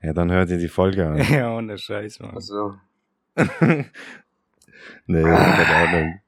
[0.00, 1.18] Ja, dann hört ihr die Folge an.
[1.30, 2.34] Ja, ohne Scheiß, Mann.
[2.34, 2.74] Also,
[5.06, 6.20] nee, keine Ahnung.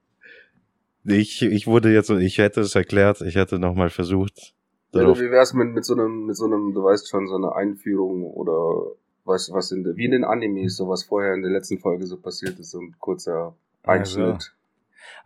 [1.07, 4.53] Ich, ich wurde jetzt, ich hätte es erklärt, ich hätte nochmal versucht,
[4.93, 7.55] ja, wie wär's mit, mit so einem, mit so einem, du weißt schon, so einer
[7.55, 8.91] Einführung oder
[9.25, 12.05] was, was in der, wie in den Animes, so was vorher in der letzten Folge
[12.05, 14.53] so passiert ist, so ein kurzer Einschnitt.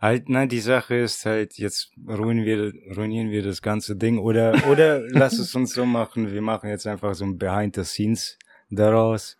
[0.00, 4.54] Halt, nein, die Sache ist halt, jetzt ruinieren wir, ruinieren wir das ganze Ding oder,
[4.70, 8.38] oder lass es uns so machen, wir machen jetzt einfach so ein Behind the Scenes
[8.70, 9.38] daraus.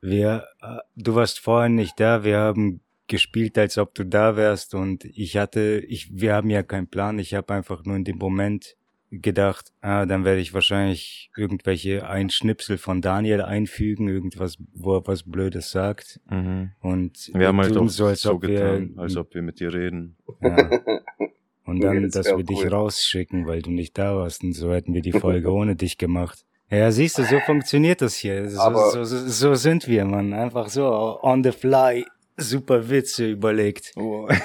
[0.00, 2.80] Wir, äh, du warst vorher nicht da, wir haben
[3.10, 7.18] gespielt, als ob du da wärst und ich hatte, ich, wir haben ja keinen Plan,
[7.18, 8.76] ich habe einfach nur in dem Moment
[9.10, 15.24] gedacht, ah, dann werde ich wahrscheinlich irgendwelche Einschnipsel von Daniel einfügen, irgendwas, wo er was
[15.24, 16.70] Blödes sagt mhm.
[16.80, 19.60] und wir haben halt tun auch so, als ob getan, wir als ob wir mit
[19.60, 20.16] dir reden.
[20.40, 20.70] ja.
[21.64, 22.68] Und dann, das dass wir dich cool.
[22.68, 24.42] rausschicken, weil du nicht da warst.
[24.44, 26.44] Und so hätten wir die Folge ohne dich gemacht.
[26.70, 28.48] Ja, siehst du, so funktioniert das hier.
[28.48, 28.60] So,
[28.92, 30.32] so, so, so sind wir, man.
[30.32, 32.04] Einfach so on the fly
[32.40, 33.92] super Witze überlegt.
[33.96, 34.28] Oh.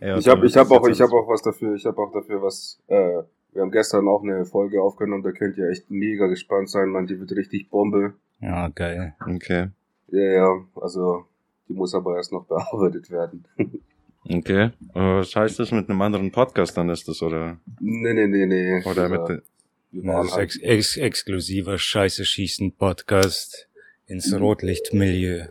[0.00, 2.80] Ich habe ich hab auch, ich hab auch was dafür, ich habe auch dafür was,
[2.86, 3.22] äh,
[3.52, 7.06] wir haben gestern auch eine Folge aufgenommen, da könnt ihr echt mega gespannt sein, man,
[7.06, 8.14] die wird richtig Bombe.
[8.40, 9.14] Ja, geil.
[9.20, 9.68] Okay.
[10.08, 11.24] Ja, ja, also,
[11.68, 13.44] die muss aber erst noch bearbeitet werden.
[14.30, 14.64] Okay.
[14.64, 17.58] Äh, Was heißt das mit einem anderen Podcast dann ist das, oder?
[17.80, 18.82] nee, nee, nee, nee.
[18.84, 19.42] Oder mit,
[19.90, 23.68] wir Das ist ex ex exklusiver Scheiße schießen Podcast
[24.06, 24.34] ins.
[24.34, 25.46] Rotlichtmilieu.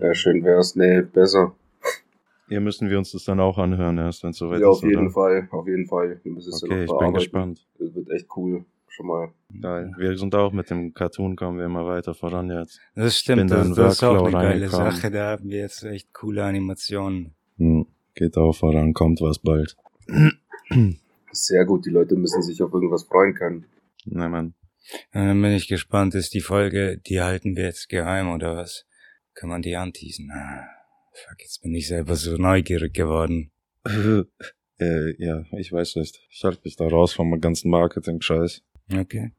[0.00, 1.54] Ja, schön wär's, nee, besser.
[2.48, 4.82] hier müssen wir uns das dann auch anhören erst, wenn es soweit Ja, ist, auf
[4.82, 5.10] jeden oder?
[5.10, 6.20] Fall, auf jeden Fall.
[6.22, 7.66] Wir müssen es ja Okay, noch ich bin gespannt.
[7.78, 9.32] Das wird echt cool, schon mal.
[9.60, 9.92] Geil.
[9.98, 12.80] Wir sind auch mit dem Cartoon, kommen wir immer weiter voran jetzt.
[12.94, 14.68] Das stimmt, da das, in das ist auch eine geile.
[14.68, 15.10] Sache.
[15.10, 17.34] Da haben wir jetzt echt coole Animationen.
[17.58, 17.86] Hm.
[18.14, 19.76] Geht auch voran, kommt was bald.
[21.32, 23.64] Sehr gut, die Leute müssen sich auf irgendwas freuen können.
[24.06, 24.54] Na man.
[25.14, 28.86] Ja, Dann bin ich gespannt, ist die Folge, die halten wir jetzt geheim oder was?
[29.34, 30.30] Kann man die anteasen?
[30.32, 30.64] Ah,
[31.12, 33.50] fuck, jetzt bin ich selber so neugierig geworden.
[34.78, 36.20] äh, ja, ich weiß nicht.
[36.30, 38.62] Ich halte mich da raus vom ganzen Marketing-Scheiß.
[38.92, 39.32] Okay.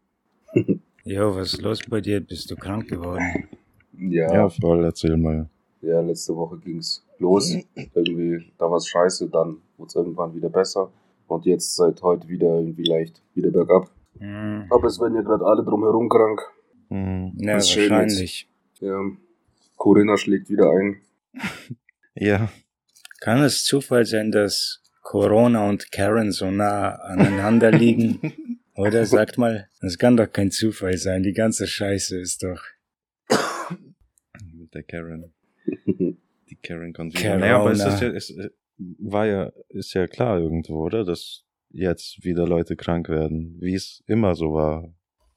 [1.08, 2.20] Jo, was ist los bei dir?
[2.20, 3.48] Bist du krank geworden?
[3.94, 5.48] Ja, Ja, ja, voll, erzähl mal.
[5.82, 7.56] letzte Woche ging's los.
[7.94, 10.92] Irgendwie, da war's scheiße, dann wurde irgendwann wieder besser.
[11.28, 13.92] Und jetzt seit heute wieder irgendwie leicht wieder bergab.
[14.18, 16.42] Hm, Aber es werden ja gerade alle drumherum krank.
[16.90, 17.34] Hm.
[17.38, 18.50] ja, wahrscheinlich.
[18.80, 19.00] Ja,
[19.86, 21.02] Corinna schlägt wieder ein.
[22.18, 22.50] Ja,
[23.20, 28.34] Kann es Zufall sein, dass Corona und Karen so nah aneinander liegen?
[28.76, 31.22] Oder sagt mal, das kann doch kein Zufall sein.
[31.24, 32.64] Die ganze Scheiße ist doch.
[34.54, 35.34] mit der Karen.
[36.50, 37.24] Die Karen kommt wieder.
[37.32, 37.40] Corona.
[37.46, 38.50] Naja, aber es ist ja, es äh,
[39.00, 41.04] war ja, ist ja klar irgendwo, oder?
[41.04, 44.90] Dass jetzt wieder Leute krank werden, wie es immer so war.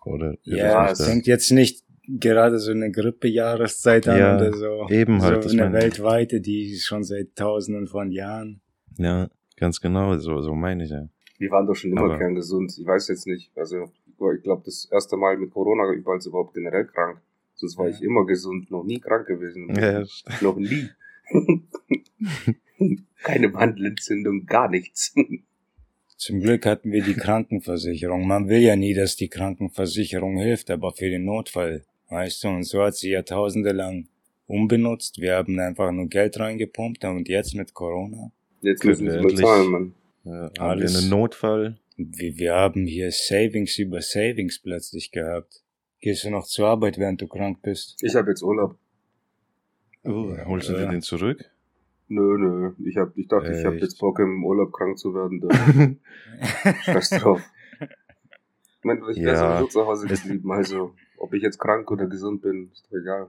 [0.05, 0.37] Oder?
[0.45, 4.89] Ja, es es- fängt jetzt nicht gerade so eine Grippe-Jahreszeit an Ja, oder so.
[4.91, 8.61] eben halt, das So eine weltweite, die schon seit tausenden von Jahren.
[8.97, 11.09] Ja, ganz genau, so, so meine ich ja.
[11.39, 12.77] Wir waren doch schon immer Aber- kerngesund.
[12.79, 13.51] Ich weiß jetzt nicht.
[13.57, 13.91] Also,
[14.37, 17.21] ich glaube, das erste Mal mit Corona überall überhaupt generell krank.
[17.55, 17.95] Sonst war Ja.
[17.95, 19.69] ich immer gesund, noch nie krank gewesen.
[19.77, 20.05] Ja,
[20.41, 20.89] Noch nie.
[23.23, 25.15] Keine Mandelentzündung, gar nichts.
[26.17, 28.27] Zum Glück hatten wir die Krankenversicherung.
[28.27, 32.63] Man will ja nie, dass die Krankenversicherung hilft, aber für den Notfall, weißt du, und
[32.65, 34.09] so hat sie Jahrtausende lang
[34.47, 35.21] unbenutzt.
[35.21, 38.31] Wir haben einfach nur Geld reingepumpt und jetzt mit Corona.
[38.63, 39.37] Jetzt müssen wir Endlich.
[39.37, 39.95] bezahlen, Mann.
[40.25, 41.79] ja haben Alles- einen Notfall.
[41.97, 45.63] Wir, wir haben hier Savings über Savings plötzlich gehabt.
[46.01, 47.97] Gehst du noch zur Arbeit, während du krank bist?
[48.03, 48.77] Ich habe jetzt Urlaub.
[50.05, 50.91] Oh, holst du dir Ja.
[50.91, 51.45] den zurück?
[52.07, 52.73] Nö, nö.
[52.89, 53.83] Ich, hab, ich dachte, ich habe Echt?
[53.85, 55.99] jetzt Bock im Urlaub krank zu werden.
[56.85, 57.43] Scheiß drauf.
[57.81, 59.59] Ich meine, ich wäre Ja.
[59.59, 60.51] sowieso zu Hause geblieben.
[60.53, 63.29] Also, ob ich jetzt krank oder gesund bin, ist doch egal.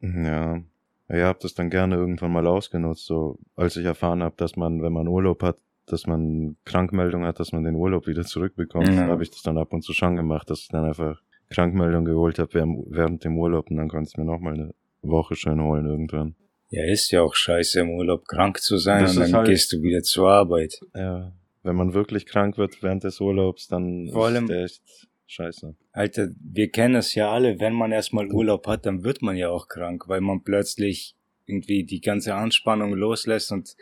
[0.00, 0.62] Ja.
[1.08, 4.82] Ihr habt das dann gerne irgendwann mal ausgenutzt, so als ich erfahren habe, dass man,
[4.82, 9.06] wenn man Urlaub hat, dass man Krankmeldung hat, dass man den Urlaub wieder zurückbekommt, Ja.
[9.08, 11.20] habe ich das dann ab und zu schon gemacht, dass ich dann einfach
[11.50, 12.54] Krankmeldung geholt habe
[12.88, 16.34] während, dem Urlaub und dann konnte ich mir nochmal eine Woche schön holen irgendwann.
[16.70, 19.72] Ja, ist ja auch scheiße, im Urlaub krank zu sein Das und dann halt- gehst
[19.72, 20.80] du wieder zur Arbeit.
[20.94, 21.32] Ja.
[21.62, 25.74] Wenn man wirklich krank wird während des Urlaubs, dann Vor allem- ist echt scheiße.
[25.92, 29.48] Alter, wir kennen es ja alle, wenn man erstmal Urlaub hat, dann wird man ja
[29.48, 31.16] auch krank, weil man plötzlich
[31.46, 33.74] irgendwie die ganze Anspannung loslässt und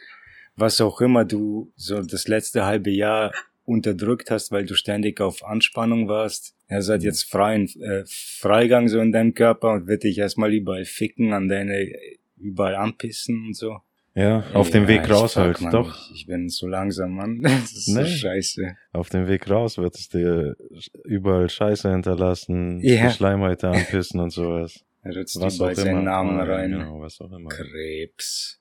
[0.57, 3.33] was auch immer du so das letzte halbe Jahr
[3.65, 9.01] unterdrückt hast, weil du ständig auf Anspannung warst, Er hat jetzt freien äh, Freigang so
[9.01, 11.93] in deinem Körper und wird dich erstmal überall ficken, an deine
[12.37, 13.81] überall anpissen und so.
[14.15, 16.11] Ja, auf ja, dem Weg raus halt, Mann, doch.
[16.11, 17.41] Ich, ich bin so langsam, Mann.
[17.43, 18.03] Das ist nee.
[18.03, 18.77] so scheiße.
[18.93, 20.57] Auf dem Weg raus wird es dir
[21.05, 23.07] überall Scheiße hinterlassen, Ja.
[23.09, 24.85] die Schleimhäute anpissen und sowas.
[25.03, 26.03] Er rutscht Was auch seinen immer.
[26.03, 26.73] Namen Ah, rein.
[26.73, 27.49] Genau, was auch immer.
[27.49, 28.61] Krebs.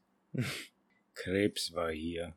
[1.13, 2.33] Krebs war hier.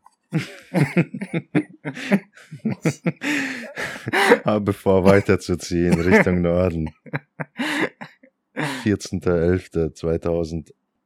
[4.42, 6.90] Aber bevor weiterzuziehen, Richtung Norden.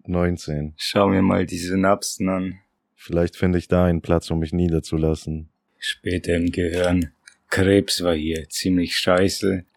[0.07, 0.73] 14.11.2019.
[0.77, 2.59] Schau mir mal die Synapsen an.
[2.95, 5.49] Vielleicht finde ich da einen Platz, um mich niederzulassen.
[5.79, 7.13] Später im Gehirn.
[7.51, 8.49] Krebs war hier.
[8.49, 9.65] Ziemlich scheiße.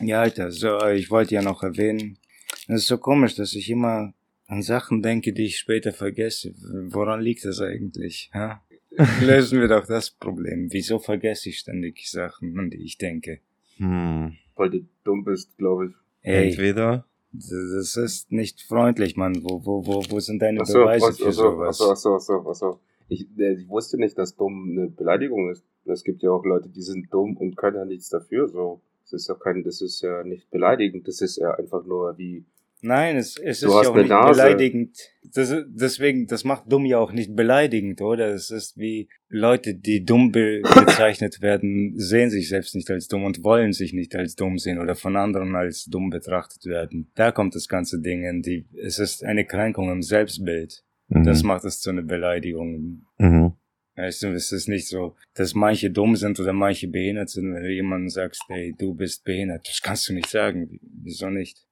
[0.00, 2.18] ja, Alter, so, ich wollte ja noch erwähnen.
[2.66, 4.12] Es ist so komisch, dass ich immer
[4.46, 6.54] an Sachen denke, die ich später vergesse.
[6.88, 8.30] Woran liegt das eigentlich?
[8.34, 8.62] Ha?
[9.20, 10.68] Lösen wir doch das Problem.
[10.72, 13.40] Wieso vergesse ich ständig Sachen, an die ich denke?
[13.76, 14.36] Hm.
[14.56, 15.92] Weil du dumm bist, glaube ich.
[16.22, 19.42] Ey, Entweder das ist nicht freundlich, Mann.
[19.42, 21.80] Wo, wo, wo, wo sind deine Ach so, Beweise was, für sowas?
[21.80, 22.80] ach so, ach so, ach so, ach so.
[23.08, 25.64] Ich, äh, ich wusste nicht, dass dumm eine Beleidigung ist.
[25.84, 28.48] Es gibt ja auch Leute, die sind dumm und können ja nichts dafür.
[28.48, 31.06] So, das ist ja kein, das ist ja nicht beleidigend.
[31.06, 32.44] Das ist ja einfach nur wie
[32.82, 34.32] Nein, es, es Du ist ja auch nicht Nase.
[34.42, 34.96] beleidigend.
[35.34, 38.28] Das, ist- deswegen, das macht dumm ja auch nicht beleidigend, oder?
[38.28, 43.24] Es ist wie Leute, die dumm be bezeichnet werden, sehen sich selbst nicht als dumm
[43.24, 47.10] und wollen sich nicht als dumm sehen oder von anderen als dumm betrachtet werden.
[47.14, 50.84] Da kommt das ganze Ding in die, es ist eine Kränkung im Selbstbild.
[51.08, 51.24] Mhm.
[51.24, 53.06] Das macht es zu einer Beleidigung.
[53.18, 53.52] Mhm.
[53.96, 57.62] Weißt du, es ist nicht so, dass manche dumm sind oder manche behindert sind, wenn
[57.62, 59.66] du jemandem sagst, hey, du bist behindert.
[59.66, 60.78] Das kannst du nicht sagen.
[61.02, 61.65] Wieso nicht?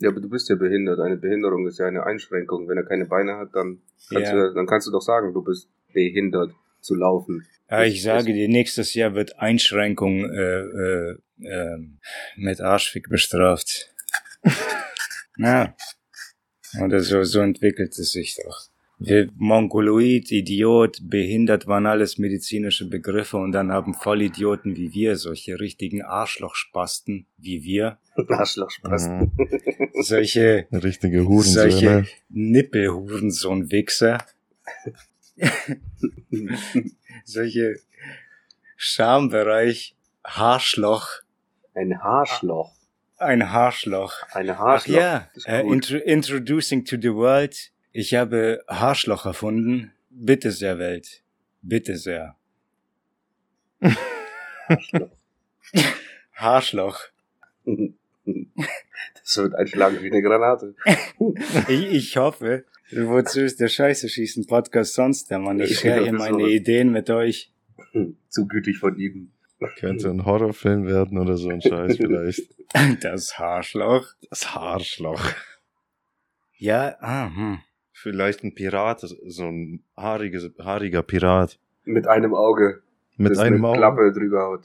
[0.00, 0.98] Ja, aber du bist ja behindert.
[1.00, 2.68] Eine Behinderung ist ja eine Einschränkung.
[2.68, 4.48] Wenn er keine Beine hat, dann kannst, Ja.
[4.48, 7.46] du, dann kannst du doch sagen, du bist behindert zu laufen.
[7.70, 11.78] Ja, ich sage dir, nächstes Jahr wird Einschränkung äh, äh, äh,
[12.36, 13.94] mit Arschfick bestraft.
[15.38, 15.74] ja.
[16.82, 18.68] Oder so, so entwickelt es sich doch.
[18.98, 25.58] Wir, Mongoloid, Idiot, behindert waren alles medizinische Begriffe und dann haben Vollidioten wie wir, solche
[25.58, 29.32] richtigen Arschlochspasten wie wir, Arschlochspasten.
[29.36, 29.90] Mhm.
[30.00, 32.06] solche, Richtige solche Hurensöhne.
[32.30, 34.18] Nippelhurensohn-Wichser,
[37.24, 37.76] solche
[38.76, 41.08] Schambereich, Haarschloch,
[41.74, 42.72] Ein Haarschloch.
[43.18, 44.14] ein Haarschloch.
[44.32, 44.94] Eine Ach Haarschloch.
[44.96, 45.72] ja, äh, gut.
[45.90, 47.72] intro introducing to the world.
[47.96, 49.92] Ich habe Haarschloch erfunden.
[50.10, 51.22] Bitte sehr, Welt.
[51.62, 52.34] Bitte sehr.
[56.32, 56.98] Haarschloch.
[57.64, 60.74] Das wird einschlagen wie eine Granate.
[61.68, 65.60] Ich, ich hoffe, wozu ist der Scheiße schießen Podcast sonst, der Mann?
[65.60, 66.48] Ich Ich share hier meine.
[66.48, 67.52] Ideen mit euch.
[68.28, 69.32] Zu gütig von ihnen.
[69.78, 72.42] Könnte ein Horrorfilm werden oder so ein Scheiß vielleicht.
[73.02, 74.08] Das Haarschloch.
[74.30, 75.30] Das Haarschloch.
[76.56, 77.60] Ja, ah, hm.
[78.04, 81.58] Vielleicht ein Pirat, so ein haariges, haariger Pirat.
[81.84, 82.82] Mit einem Auge.
[83.16, 83.78] Mit das einem eine Auge.
[83.78, 84.64] Klappe drüber haut.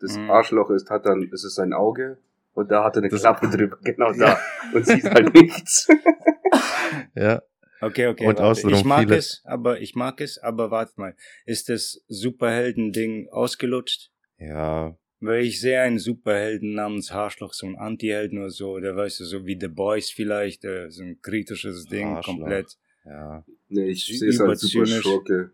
[0.00, 0.30] Das Mhm.
[0.30, 2.16] Arschloch ist, hat dann, ist es sein Auge
[2.54, 4.38] und da hat er eine Das- Klappe drüber, genau da.
[4.72, 5.86] Und sieht halt nichts.
[7.14, 7.42] Ja.
[7.82, 8.26] Okay, okay.
[8.26, 8.44] Und warte.
[8.44, 11.14] außenrum ich mag viele- es, aber ich mag es, aber warte mal.
[11.44, 14.10] Ist das Superhelden-Ding ausgelutscht?
[14.38, 14.96] Ja.
[15.20, 19.24] Weil ich sehe einen Superhelden namens Haarschloch, so ein Anti-Helden oder so, oder weißt du,
[19.24, 22.36] so wie The Boys vielleicht, äh, so ein kritisches Ding, Arschloch.
[22.36, 22.78] komplett.
[23.04, 23.44] Ja.
[23.68, 25.02] Nee, ich sehe es als super Überzynisch.
[25.02, 25.52] Schurke.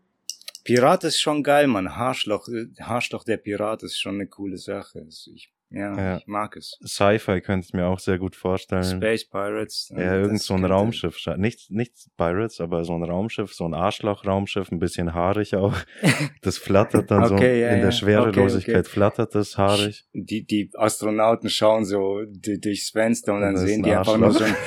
[0.65, 1.97] Pirat ist schon geil, Mann.
[1.97, 5.01] Haarschloch, äh, Haarschloch der Pirat ist schon eine coole Sache.
[5.01, 6.17] Also ich, ja, Ja.
[6.19, 6.79] ich mag es.
[6.85, 8.85] Sci-Fi könnte ich mir auch sehr gut vorstellen.
[8.85, 9.93] Space Pirates.
[9.97, 11.17] äh, Ja, irgend so ein Raumschiff.
[11.37, 15.75] Nicht, nicht Pirates, aber so ein Raumschiff, so ein Arschloch-Raumschiff, ein bisschen haarig auch.
[16.43, 17.35] Das flattert dann so.
[17.35, 17.93] Okay, ja, in der ja.
[17.93, 18.89] Schwerelosigkeit Okay, okay.
[18.91, 20.05] flattert das haarig.
[20.13, 24.45] Die, die Astronauten schauen so durchs Fenster und dann sehen ein die einfach nur so
[24.45, 24.59] Arschloch.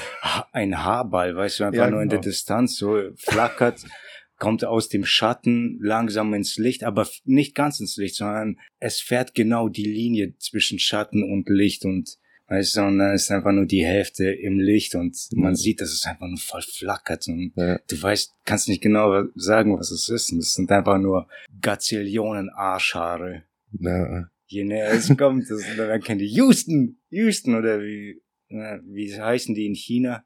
[0.54, 2.30] ein, ein Haarball, weißt du, einfach nur in der genau.
[2.30, 3.84] Distanz so flackert,
[4.40, 9.36] kommt aus dem Schatten langsam ins Licht, aber nicht ganz ins Licht, sondern es fährt
[9.36, 13.68] genau die Linie zwischen Schatten und Licht und weißt du, und dann ist einfach nur
[13.68, 17.78] die Hälfte im Licht und man sieht, dass es einfach nur voll flackert und Ja.
[17.88, 20.32] du weißt, kannst nicht genau sagen, was es ist.
[20.32, 21.28] Und es sind einfach nur
[21.62, 23.44] Gazillionen Arschhaare.
[23.80, 24.30] Ja.
[24.48, 29.54] Je näher es kommt, das, dann erkennen die Houston, Houston oder wie, na, wie heißen
[29.54, 30.24] die in China?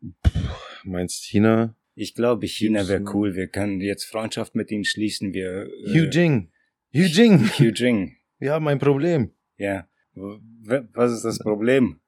[0.85, 1.75] Meinst China?
[1.95, 3.35] Ich glaube, China wäre cool.
[3.35, 5.33] Wir können jetzt Freundschaft mit ihnen schließen.
[5.33, 6.51] Wir, äh, Hu Jing.
[6.93, 7.49] Hu Jing.
[7.57, 8.17] Hu Jing.
[8.39, 9.31] Ja, mein Problem.
[9.57, 9.87] Ja.
[10.15, 11.99] Was ist das Problem?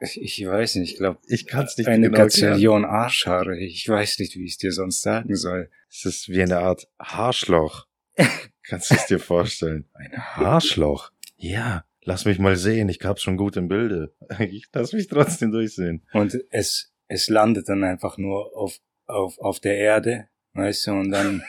[0.00, 2.24] Ich, weiß nicht, ich glaube, Ich kann es nicht eine genau.
[2.24, 3.58] Gazillion Arschhaare.
[3.58, 5.70] Ich weiß nicht, wie ich es dir sonst sagen soll.
[5.90, 7.86] Es ist wie eine Art Haarschloch.
[8.68, 9.88] Kannst du es dir vorstellen?
[9.94, 11.12] Ein Arschloch.
[11.36, 14.14] Ja, lass mich mal sehen, ich hab's schon gut im Bilde.
[14.38, 16.02] Ich lass mich trotzdem durchsehen.
[16.12, 21.10] Und es, es landet dann einfach nur auf, auf, auf der Erde, weißt du, und
[21.10, 21.42] dann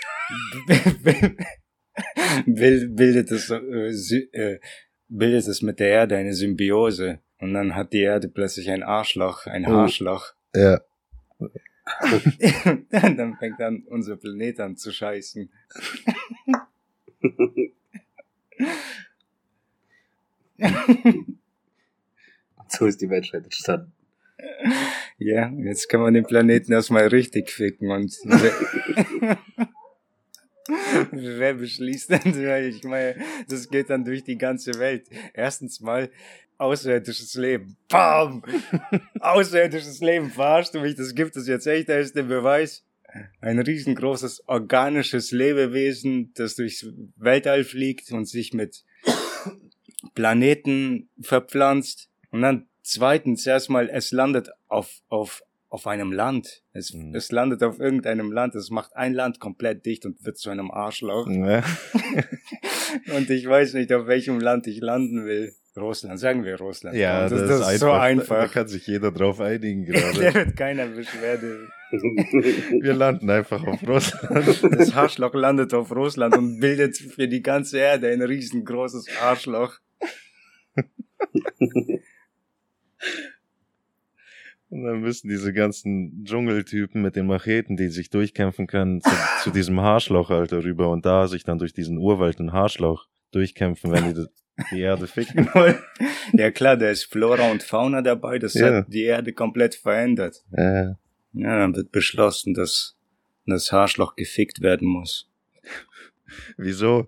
[2.46, 4.60] bild- bildet es, äh, äh,
[5.08, 7.20] bildet es mit der Erde eine Symbiose.
[7.40, 9.70] Und dann hat die Erde plötzlich ein Arschloch, ein Oh.
[9.70, 10.34] Haarschloch.
[10.56, 10.82] Ja.
[12.90, 15.50] Dann fängt dann unser Planet an zu scheißen.
[22.68, 23.94] so ist die Menschheit entstanden.
[25.18, 29.38] Ja, jetzt kann man den Planeten erstmal richtig ficken und wer,
[31.40, 32.70] wer beschließt denn?
[32.70, 33.16] Ich meine,
[33.48, 35.08] das geht dann durch die ganze Welt.
[35.34, 36.12] Erstens mal
[36.58, 37.78] außerirdisches Leben.
[37.88, 38.44] Bam!
[39.20, 40.96] außerirdisches Leben, verarschst du mich?
[40.96, 42.84] Das gibt es jetzt echt, da ist der Beweis.
[43.42, 48.84] Ein riesengroßes organisches Lebewesen, das durchs Weltall fliegt und sich mit
[50.14, 52.10] Planeten verpflanzt.
[52.32, 56.64] Und dann zweitens erstmal, es landet auf, auf, auf einem Land.
[56.74, 57.14] Es, Mhm.
[57.16, 58.56] es landet auf irgendeinem Land.
[58.56, 61.28] Es macht ein Land komplett dicht und wird zu einem Arschloch.
[61.30, 61.64] Ja.
[63.16, 65.54] Und ich weiß nicht, auf welchem Land ich landen will.
[65.76, 66.96] Russland, sagen wir Russland.
[66.96, 68.28] Ja, das, das, ist so einfach.
[68.30, 68.54] Da einfach.
[68.54, 70.34] kann sich jeder drauf einigen gerade.
[70.34, 71.68] wird keiner Beschwerde.
[71.92, 74.48] Wir landen einfach auf Russland.
[74.78, 79.78] Das Arschloch landet auf Russland und bildet für die ganze Erde ein riesengroßes Arschloch.
[84.70, 89.10] Und dann müssen diese ganzen Dschungeltypen mit den Macheten, die sich durchkämpfen können, zu,
[89.44, 93.92] zu diesem Haarschloch halt rüber und da sich dann durch diesen Urwald ein Haarschloch durchkämpfen,
[93.92, 94.26] wenn die
[94.72, 95.78] die Erde ficken wollen.
[96.34, 98.40] Ja klar, da ist Flora und Fauna dabei.
[98.40, 98.78] Das Ja.
[98.80, 100.44] hat die Erde komplett verändert.
[100.52, 100.88] Äh,
[101.34, 102.98] Ja, dann wird beschlossen, dass
[103.46, 105.30] das Haarschloch gefickt werden muss.
[106.58, 107.08] wieso?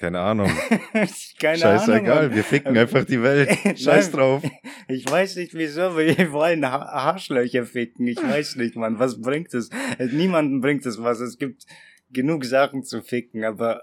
[0.00, 0.50] Keine Ahnung.
[1.38, 2.34] Keine Scheißegal, Ahnung.
[2.34, 3.50] wir ficken einfach die Welt.
[3.78, 4.42] Scheiß drauf.
[4.88, 8.06] Ich weiß nicht wieso, aber wir wollen ha Haarschlöcher ficken.
[8.06, 8.98] Ich weiß nicht, Mann.
[8.98, 9.68] Was bringt es?
[9.98, 11.20] Niemanden bringt es was.
[11.20, 11.66] Es gibt
[12.08, 13.82] genug Sachen zu ficken, aber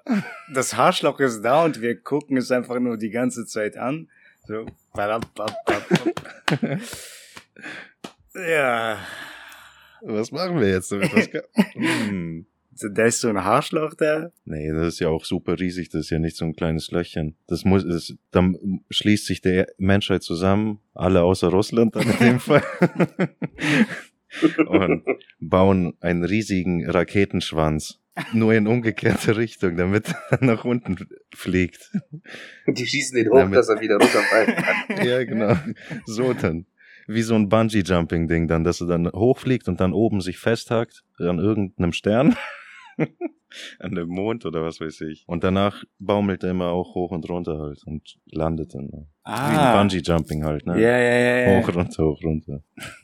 [0.52, 4.10] das Haarschloch ist da und wir gucken es einfach nur die ganze Zeit an.
[4.48, 4.66] So.
[8.34, 9.00] Ja.
[10.02, 11.12] Was machen wir jetzt damit?
[11.74, 12.46] Hm.
[12.78, 14.32] So, Da ist so ein Haarschloch da.
[14.46, 17.36] Nee, das ist ja auch super riesig, das ist ja nicht so ein kleines Löchchen.
[17.48, 22.40] Das muss, das, dann schließt sich der Menschheit zusammen, alle außer Russland dann in dem
[22.40, 22.64] Fall.
[24.68, 25.04] und
[25.40, 28.00] bauen einen riesigen Raketenschwanz.
[28.34, 31.92] Nur in umgekehrte Richtung, damit er nach unten fliegt.
[32.66, 35.06] Und die schießen den hoch, Damit- dass er wieder runterfallen kann.
[35.08, 35.56] Ja, genau.
[36.06, 36.66] So dann.
[37.10, 41.40] Wie so ein Bungee-Jumping-Ding dann, dass er dann hochfliegt und dann oben sich festhakt an
[41.40, 42.36] irgendeinem Stern.
[43.80, 45.24] an dem Mond oder was weiß ich.
[45.28, 48.86] Und danach baumelt er immer auch hoch und runter halt und landet dann.
[48.86, 49.08] ne?
[49.26, 50.74] Wie ein Bungee-Jumping halt, ne?
[50.74, 50.78] Ah.
[50.78, 51.62] Ja, ja, ja.
[51.62, 52.64] Hoch, runter, hoch, runter.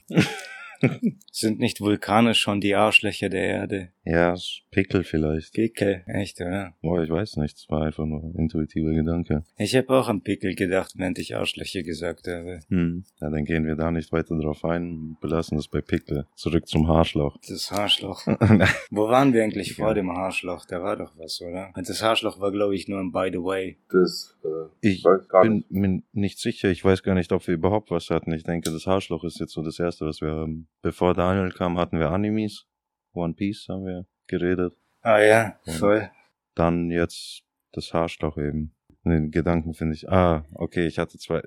[1.31, 3.89] Sind nicht Vulkane schon die Arschlöcher der Erde?
[4.05, 5.53] Ja, ist Pickel vielleicht.
[5.53, 6.73] Pickel, echt, oder?
[6.81, 7.57] Boah, ich weiß nicht.
[7.57, 9.43] Es war einfach nur ein intuitiver Gedanke.
[9.57, 12.59] Ich habe auch an Pickel gedacht, während ich Arschlöcher gesagt habe.
[12.69, 13.05] Hm.
[13.21, 15.15] Ja, dann gehen wir da nicht weiter drauf ein.
[15.21, 16.27] Belassen es bei Pickel.
[16.35, 17.37] Zurück zum Haarschlauch.
[17.47, 18.27] Das Haarschloch.
[18.91, 19.85] Wo waren wir eigentlich Ja.
[19.85, 20.65] vor dem Haarschloch?
[20.65, 21.71] Da war doch was, oder?
[21.75, 23.77] Und das Haarschloch war, glaube ich, nur ein By the Way.
[23.89, 24.47] Das, äh,
[24.81, 25.71] Ich weiß gar bin nicht.
[25.71, 26.69] mir nicht sicher.
[26.69, 28.33] Ich weiß gar nicht, ob wir überhaupt was hatten.
[28.33, 30.67] Ich denke, das Haarschloch ist jetzt so das Erste, was wir haben.
[30.81, 32.65] Bevor Daniel kam, hatten wir Animes.
[33.13, 34.73] One Piece haben wir geredet.
[35.01, 36.09] Ah ja, Und- voll.
[36.55, 38.75] Dann jetzt das Haarschloch eben.
[39.03, 41.41] Den Gedanken finde ich, ah, okay, ich hatte zwei,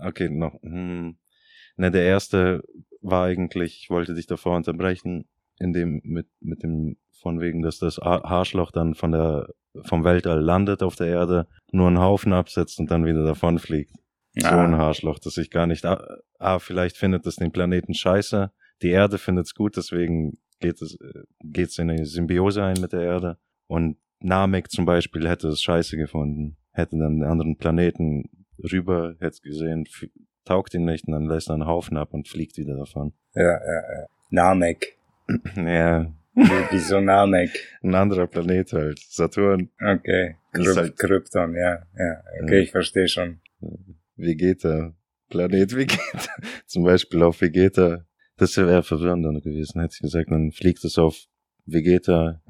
[0.00, 1.16] okay, noch, hm.
[1.76, 2.64] Ne, der erste
[3.02, 5.28] war eigentlich, ich wollte dich davor unterbrechen,
[5.60, 9.48] in dem, mit, mit dem, von wegen, dass das Ha- Haarschloch dann von der,
[9.84, 13.92] vom Weltall landet auf der Erde, nur einen Haufen absetzt und dann wieder davon fliegt.
[14.34, 16.02] So ein Ah, Haarschloch, dass ich gar nicht, ah,
[16.40, 18.50] ah, vielleicht findet es den Planeten scheiße,
[18.82, 22.92] die Erde findet es gut, deswegen geht es, äh, geht's in eine Symbiose ein mit
[22.92, 23.38] der Erde.
[23.66, 28.24] Und Namek zum Beispiel hätte es scheiße gefunden, hätte dann einen anderen Planeten
[28.72, 29.84] rüber, hätte gesehen,
[30.44, 33.12] taugt ihn nicht und dann lässt er einen Haufen ab und fliegt wieder davon.
[33.34, 33.58] ja, ja,
[34.00, 34.06] ja.
[34.30, 34.96] Namek.
[35.56, 37.50] Ja, Wie- Wieso Namek?
[37.82, 40.36] ein anderer Planet halt, Saturn, Okay.
[40.52, 42.22] Kryp halt- Krypton, ja, ja.
[42.42, 42.62] Okay, Ja.
[42.62, 43.40] ich verstehe schon.
[44.16, 44.94] Vegeta,
[45.28, 46.30] Planet Vegeta,
[46.66, 48.04] zum Beispiel auf Vegeta,
[48.38, 51.26] das wäre verwirrender gewesen, hätte ich gesagt, dann fliegt es auf
[51.66, 52.40] Vegeta,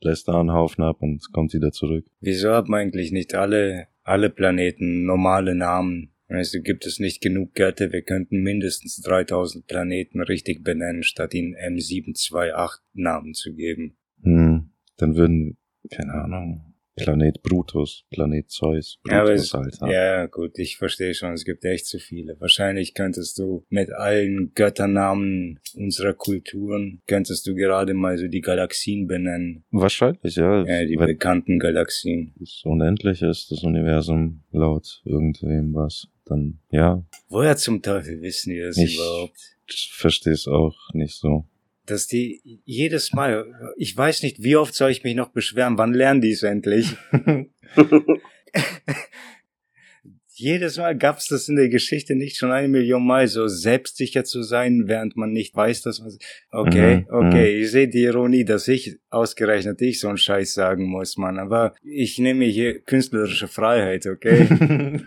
[0.00, 2.06] lässt da einen Haufen ab und kommt wieder zurück.
[2.20, 6.12] Wieso haben eigentlich nicht alle, alle Planeten normale Namen?
[6.28, 7.92] Weißt du, gibt es nicht genug Götter?
[7.92, 13.98] Wir könnten mindestens 3000 Planeten richtig benennen, statt ihnen M728 Namen zu geben.
[14.22, 15.58] Hm, dann würden,
[15.90, 19.90] keine Ahnung, Planet Brutus, Planet Zeus, Ja, Brutus, es, Alter.
[19.90, 22.38] ja, gut, ich verstehe schon, es gibt echt zu viele.
[22.38, 29.06] Wahrscheinlich könntest du mit allen Götternamen unserer Kulturen, könntest du gerade mal so die Galaxien
[29.06, 29.64] benennen.
[29.70, 30.64] Wahrscheinlich, ja.
[30.64, 32.34] Ja, die bekannten Galaxien.
[32.42, 38.60] es unendlich ist, das Universum, laut irgendwem was, dann, ja, Woher zum Teufel wissen die
[38.60, 39.38] das Ich- überhaupt?
[39.66, 41.46] ich verstehe es auch nicht so.
[41.86, 45.92] Dass die jedes Mal, ich weiß nicht, wie oft soll ich mich noch beschweren, wann
[45.92, 46.96] lernen die es endlich?
[50.34, 54.24] Jedes Mal gab es das in der Geschichte nicht schon eine Million Mal, so selbstsicher
[54.24, 56.16] zu sein, während man nicht weiß, dass man.
[56.50, 60.86] Okay, Mhm, okay, ich sehe die Ironie, dass ich ausgerechnet ich so einen Scheiß sagen
[60.86, 61.38] muss, Mann.
[61.38, 64.48] Aber ich nehme hier künstlerische Freiheit, okay?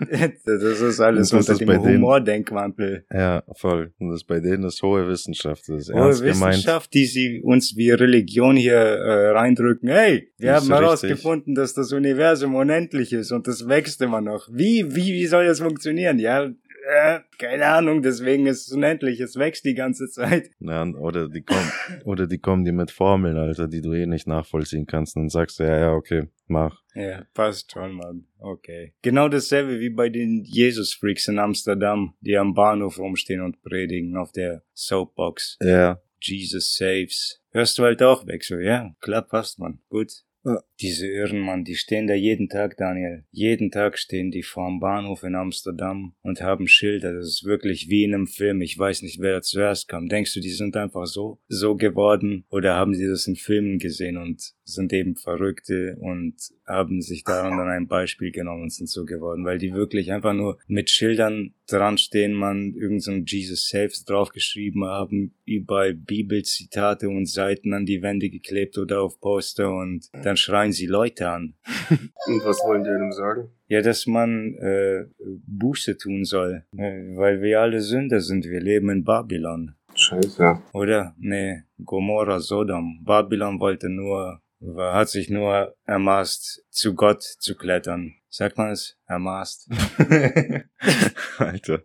[0.45, 3.05] das ist alles das unter ist dem Humordenkmantel.
[3.11, 3.93] ja, voll.
[3.99, 6.53] Und das bei denen ist hohe Wissenschaft, das ist Hohe ernst gemeint.
[6.53, 9.89] Wissenschaft, die sie uns wie Religion hier äh, reindrücken.
[9.89, 14.47] Hey, wir Ist haben herausgefunden, dass das Universum unendlich ist und das wächst immer noch.
[14.51, 16.19] Wie, wie, wie soll das funktionieren?
[16.19, 16.51] Ja,
[16.87, 20.51] äh, keine Ahnung, deswegen ist es unendlich, es wächst die ganze Zeit.
[20.59, 21.71] Ja, oder die kommen,
[22.03, 25.15] oder die kommen die mit Formeln, Alter, die du eh nicht nachvollziehen kannst.
[25.15, 26.83] Und dann sagst du, ja, ja, okay, mach.
[26.93, 28.27] Ja, passt schon, Mann.
[28.37, 28.93] Okay.
[29.01, 34.31] Genau dasselbe wie bei den Jesus-Freaks in Amsterdam, die am Bahnhof rumstehen und predigen auf
[34.31, 35.57] der Soapbox.
[35.61, 36.01] Ja.
[36.21, 37.41] Jesus saves.
[37.51, 39.79] Hörst du halt auch weg, so, ja, klar, passt, man.
[39.89, 40.11] Gut.
[40.43, 40.61] Ja.
[40.81, 43.23] Diese Irren, Mann, die stehen da jeden Tag, Daniel.
[43.31, 47.13] Jeden Tag stehen die vorm Bahnhof in Amsterdam und haben Schilder.
[47.13, 48.61] Das ist wirklich wie in einem Film.
[48.61, 50.09] Ich weiß nicht, wer da zuerst kam.
[50.09, 52.43] Denkst du, die sind einfach so, so geworden?
[52.49, 56.35] Oder haben sie das in Filmen gesehen und sind eben Verrückte und
[56.67, 59.45] haben sich daran dann ein Beispiel genommen und sind so geworden?
[59.45, 64.85] Weil die wirklich einfach nur mit Schildern dran stehen, man irgend so Jesus Saves draufgeschrieben
[64.85, 70.64] haben, überall Bibelzitate und Seiten an die Wände geklebt oder auf Poster und dann schreien
[70.71, 71.55] sie Leute an.
[72.27, 73.49] Und was wollen die einem sagen?
[73.67, 75.05] Ja, dass man äh,
[75.47, 78.45] Buße tun soll, äh, weil wir alle Sünder sind.
[78.45, 79.75] Wir leben in Babylon.
[79.95, 80.61] Scheiße.
[80.73, 81.15] Oder?
[81.17, 83.01] Nee, Gomorra, Sodom.
[83.03, 84.41] Babylon wollte nur,
[84.77, 88.13] hat sich nur ermaßt, zu Gott zu klettern.
[88.29, 88.97] Sagt man es?
[89.07, 89.69] Ermaßt.
[91.37, 91.81] Alter.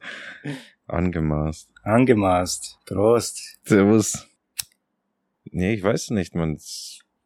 [0.88, 1.70] Angemaßt.
[1.84, 2.78] Angemaßt.
[2.86, 3.60] Prost.
[3.64, 4.26] Servus.
[5.44, 6.58] Nee, ich weiß nicht, man.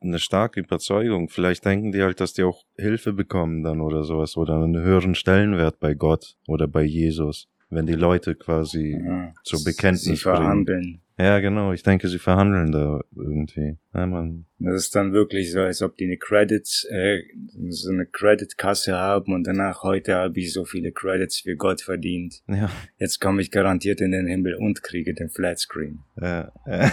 [0.05, 1.29] Eine starke Überzeugung.
[1.31, 4.37] Vielleicht denken die halt, dass die auch Hilfe bekommen dann oder sowas.
[4.37, 7.49] Oder einen höheren Stellenwert bei Gott oder bei Jesus.
[7.71, 9.33] Wenn die Leute quasi Ja.
[9.43, 10.37] zur Bekenntnis Sie bringen.
[10.37, 11.01] verhandeln.
[11.19, 11.73] Ja, genau.
[11.73, 13.77] Ich denke, sie verhandeln da irgendwie.
[13.95, 14.47] Ja, man.
[14.59, 17.21] Das ist dann wirklich so, als ob die eine Credits, äh,
[17.69, 22.43] so eine Creditkasse haben und danach heute habe ich so viele Credits für Gott verdient.
[22.49, 22.69] Ja.
[22.99, 26.01] Jetzt komme ich garantiert in den Himmel und kriege den Flatscreen.
[26.21, 26.51] ja.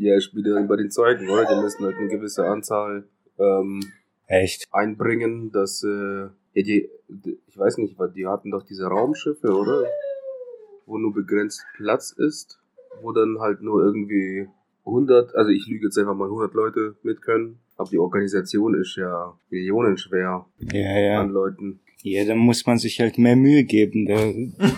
[0.00, 1.44] ja, ich spiele dann bei den Zeugen, oder?
[1.44, 3.04] Die müssen halt eine gewisse Anzahl
[3.38, 3.80] ähm,
[4.26, 4.68] Echt?
[4.72, 6.22] einbringen, dass, äh,
[6.54, 6.88] ja, die,
[7.46, 9.84] ich weiß nicht, weil die hatten doch diese Raumschiffe, oder?
[10.86, 12.58] Wo nur begrenzt Platz ist,
[13.02, 14.48] wo dann halt nur irgendwie
[14.86, 18.96] 100, also ich lüge jetzt einfach mal 100 Leute mit können, aber die Organisation ist
[18.96, 21.20] ja millionenschwer Ja, ja.
[21.20, 21.80] an Leuten.
[22.02, 24.54] Ja, dann muss man sich halt mehr Mühe geben.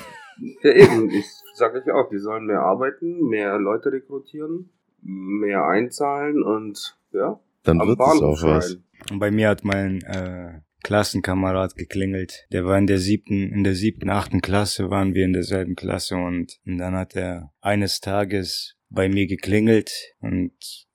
[0.62, 4.70] Ja, eben, ich sage euch auch, die sollen mehr arbeiten, mehr Leute rekrutieren,
[5.03, 8.78] mehr einzahlen und ja, Dann am wird es auch was.
[9.11, 12.46] Und bei mir hat mein äh, Klassenkamerad geklingelt.
[12.53, 16.16] Der war in der siebten, in der siebten, achten Klasse waren wir in derselben Klasse
[16.16, 20.53] und, und dann hat er eines Tages bei mir geklingelt und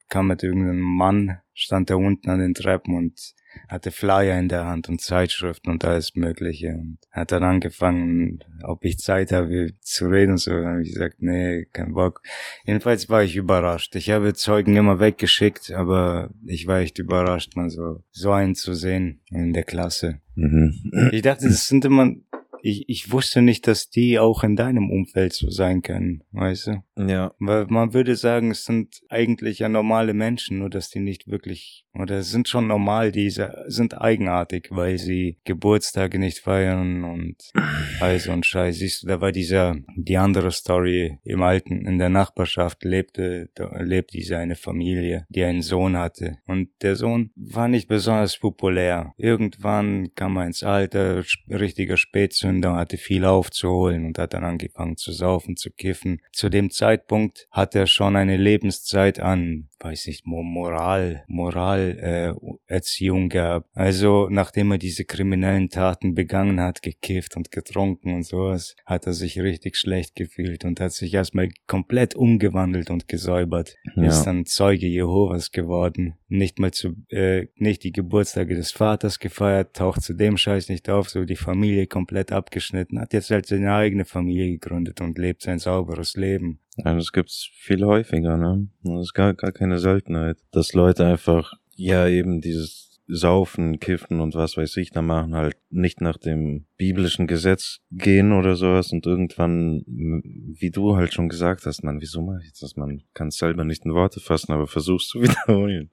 [0.10, 3.34] kam mit irgendeinem Mann, stand da unten an den Treppen und
[3.68, 8.84] hatte Flyer in der Hand und Zeitschriften und alles Mögliche und hat dann angefangen, ob
[8.86, 10.52] ich Zeit habe zu reden und so.
[10.52, 12.22] Dann habe ich gesagt, nee, kein Bock.
[12.66, 13.96] Jedenfalls war ich überrascht.
[13.96, 18.74] Ich habe Zeugen immer weggeschickt, aber ich war echt überrascht, mal so, so einen zu
[18.74, 20.22] sehen in der Klasse.
[20.36, 21.10] Mhm.
[21.12, 22.14] Ich dachte, das sind immer,
[22.62, 26.84] ich, ich wusste nicht, dass die auch in deinem Umfeld so sein können, weißt du?
[26.98, 27.34] Ja.
[27.40, 31.86] Weil man würde sagen, es sind eigentlich ja normale Menschen, nur dass die nicht wirklich,
[31.94, 37.36] oder sind schon normal, die se- sind eigenartig, weil sie Geburtstage nicht feiern und
[38.02, 38.78] all so ein Scheiß.
[38.78, 43.78] Siehst du, da war dieser, die andere Story im alten, in der Nachbarschaft lebte, da
[43.82, 46.38] lebt diese eine Familie, die einen Sohn hatte.
[46.48, 49.14] Und der Sohn war nicht besonders populär.
[49.18, 55.12] Irgendwann kam er ins Alter, richtiger Spätzünder, hatte viel aufzuholen und hat dann angefangen zu
[55.12, 56.22] saufen, zu kiffen.
[56.32, 61.98] Zu dem Zeitpunkt Zeitpunkt hat er schon eine Lebenszeit an, weiß nicht, Mo- Moral, Moral,
[62.00, 63.68] äh, Erziehung gehabt.
[63.74, 69.12] Also, nachdem er diese kriminellen Taten begangen hat, gekifft und getrunken und sowas, hat er
[69.12, 73.76] sich richtig schlecht gefühlt und hat sich erstmal komplett umgewandelt und gesäubert.
[73.98, 74.24] Ist Ja.
[74.24, 76.14] dann Zeuge Jehovas geworden.
[76.30, 80.90] Nicht mal zu, äh, nicht die Geburtstage des Vaters gefeiert, taucht zu dem Scheiß nicht
[80.90, 85.42] auf, so die Familie komplett abgeschnitten, hat jetzt halt seine eigene Familie gegründet und lebt
[85.42, 86.60] sein sauberes Leben.
[86.78, 88.68] Ja, das gibt's viel häufiger, ne?
[88.84, 90.38] Das ist gar, gar keine Seltenheit.
[90.52, 95.56] Dass Leute einfach, ja, eben dieses Saufen, Kiffen und was weiß ich da machen, halt
[95.70, 101.66] nicht nach dem biblischen Gesetz gehen oder sowas und irgendwann, wie du halt schon gesagt
[101.66, 102.76] hast, man, wieso mache ich das?
[102.76, 105.90] Man kann selber nicht in Worte fassen, aber versuch's zu wiederholen.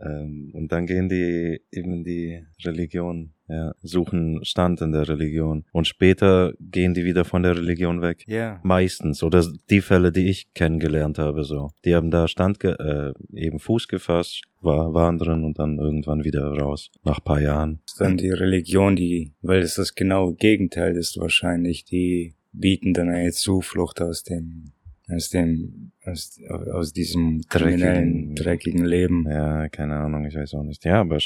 [0.00, 5.64] Ähm, und dann gehen die eben in die Religion, ja, suchen Stand in der Religion.
[5.72, 8.24] Und später gehen die wieder von der Religion weg.
[8.26, 8.60] Ja.
[8.62, 9.22] Meistens.
[9.22, 11.70] Oder die Fälle, die ich kennengelernt habe, so.
[11.84, 16.24] Die haben da Stand, ge äh, eben Fuß gefasst, war, waren drin und dann irgendwann
[16.24, 16.90] wieder raus.
[17.04, 17.80] Nach paar Jahren.
[17.86, 23.10] ist dann die Religion, die, weil es das genaue Gegenteil ist wahrscheinlich, die bieten dann
[23.10, 24.72] eine Zuflucht aus dem,
[25.08, 26.38] aus dem, aus,
[26.72, 29.26] aus diesem kriminellen, Dreckigen- dreckigen Leben.
[29.28, 30.84] Ja, keine Ahnung, ich weiß auch nicht.
[30.84, 31.18] Ja, aber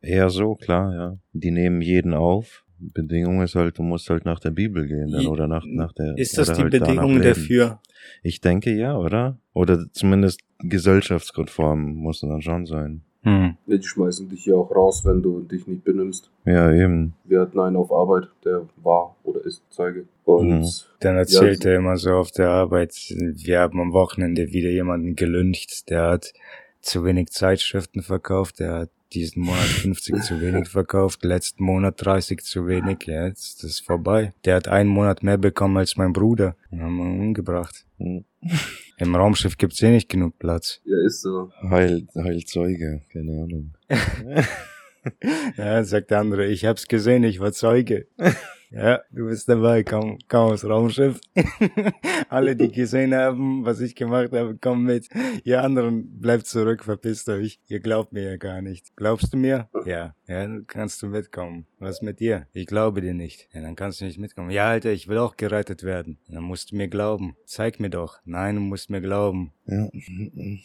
[0.00, 1.18] eher so, klar, ja.
[1.32, 2.64] Die nehmen jeden auf.
[2.78, 6.18] Bedingung ist halt, du musst halt nach der Bibel gehen dann, oder nach, nach der.
[6.18, 7.80] Ist das die halt Bedingung dafür?
[8.22, 9.38] Ich denke ja, oder?
[9.52, 13.02] Oder zumindest gesellschaftskonform muss es dann schon sein.
[13.24, 13.56] Hm.
[13.66, 16.30] Ja, die schmeißen dich ja auch raus, wenn du dich nicht benimmst.
[16.44, 17.14] Ja, eben.
[17.24, 20.04] Wir hatten einen auf Arbeit, der war oder ist Zeuge.
[20.24, 20.66] Und Mhm.
[21.00, 25.90] Dann erzählt er immer so auf der Arbeit, wir haben am Wochenende wieder jemanden gelüncht,
[25.90, 26.32] der hat
[26.80, 32.42] zu wenig Zeitschriften verkauft, der hat diesen Monat 50 zu wenig verkauft, letzten Monat 30
[32.42, 34.32] zu wenig, ja, jetzt ist das vorbei.
[34.44, 36.56] Der hat einen Monat mehr bekommen als mein Bruder.
[36.70, 37.86] Den haben wir umgebracht.
[38.98, 40.80] Im Raumschiff gibt's eh nicht genug Platz.
[40.84, 41.50] ja, ist so.
[41.68, 43.74] Heil, Heilzeuge, keine Ahnung.
[45.58, 48.06] Ja, sagt der andere, ich hab's gesehen, ich war Zeuge.
[48.74, 51.20] Ja, du bist dabei, komm, komm aufs Raumschiff.
[52.28, 55.08] Alle, die gesehen haben, was ich gemacht habe, kommen mit.
[55.44, 57.60] Ihr anderen bleibt zurück, verpisst euch.
[57.68, 58.96] Ihr glaubt mir ja gar nicht.
[58.96, 59.68] Glaubst du mir?
[59.84, 61.66] Ja, ja, dann kannst du mitkommen.
[61.78, 62.48] Was mit dir?
[62.52, 63.48] Ich glaube dir nicht.
[63.52, 64.50] Ja, dann kannst du nicht mitkommen.
[64.50, 66.18] Ja, Alter, ich will auch gerettet werden.
[66.28, 67.36] Dann musst du mir glauben.
[67.46, 68.18] Zeig mir doch.
[68.24, 69.52] Nein, du musst mir glauben.
[69.66, 69.88] Ja.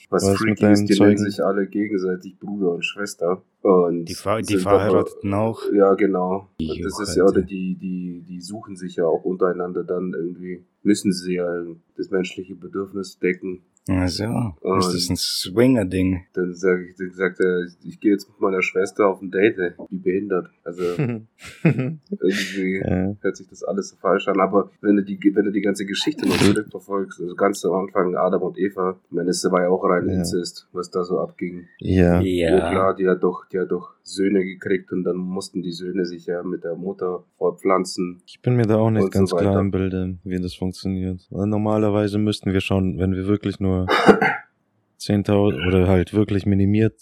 [0.09, 1.17] Was, Was freaky ist, die nennen Zeugen?
[1.17, 3.43] sich alle gegenseitig Bruder und Schwester.
[3.61, 5.61] Und Die, Ver die Verheirateten auch.
[5.73, 6.49] Ja, genau.
[6.59, 10.13] Die Und das ist ja, oder die, die, die suchen sich ja auch untereinander dann
[10.13, 11.63] irgendwie, müssen sie ja
[11.95, 13.61] das menschliche Bedürfnis decken.
[13.89, 14.25] Also,
[14.61, 16.25] Und- ist das ein Swinger-Ding?
[16.33, 19.73] Dann sag ich, dann sagt er, ich gehe jetzt mit meiner Schwester auf ein Date,
[19.89, 20.49] wie behindert.
[20.63, 20.83] Also
[21.63, 23.15] irgendwie ja.
[23.21, 24.39] hört sich das alles so falsch an.
[24.39, 28.15] Aber wenn du die, wenn du die ganze Geschichte noch zurückverfolgst, also ganz am Anfang
[28.15, 30.15] Adam und Eva, ich meine, es war ja auch rein Ja.
[30.15, 31.67] Inzest, was da so abging.
[31.79, 32.19] ja.
[32.21, 32.69] Ja.
[32.69, 36.25] klar, die hat doch, die hat doch Söhne gekriegt und dann mussten die Söhne sich
[36.25, 38.21] ja mit der Mutter fortpflanzen.
[38.25, 41.27] Ich bin mir da auch nicht Und so ganz klar im Bilde, wie das funktioniert.
[41.29, 46.99] Weil normalerweise müssten wir schon, wenn wir wirklich nur 10.000 oder halt wirklich minimiert,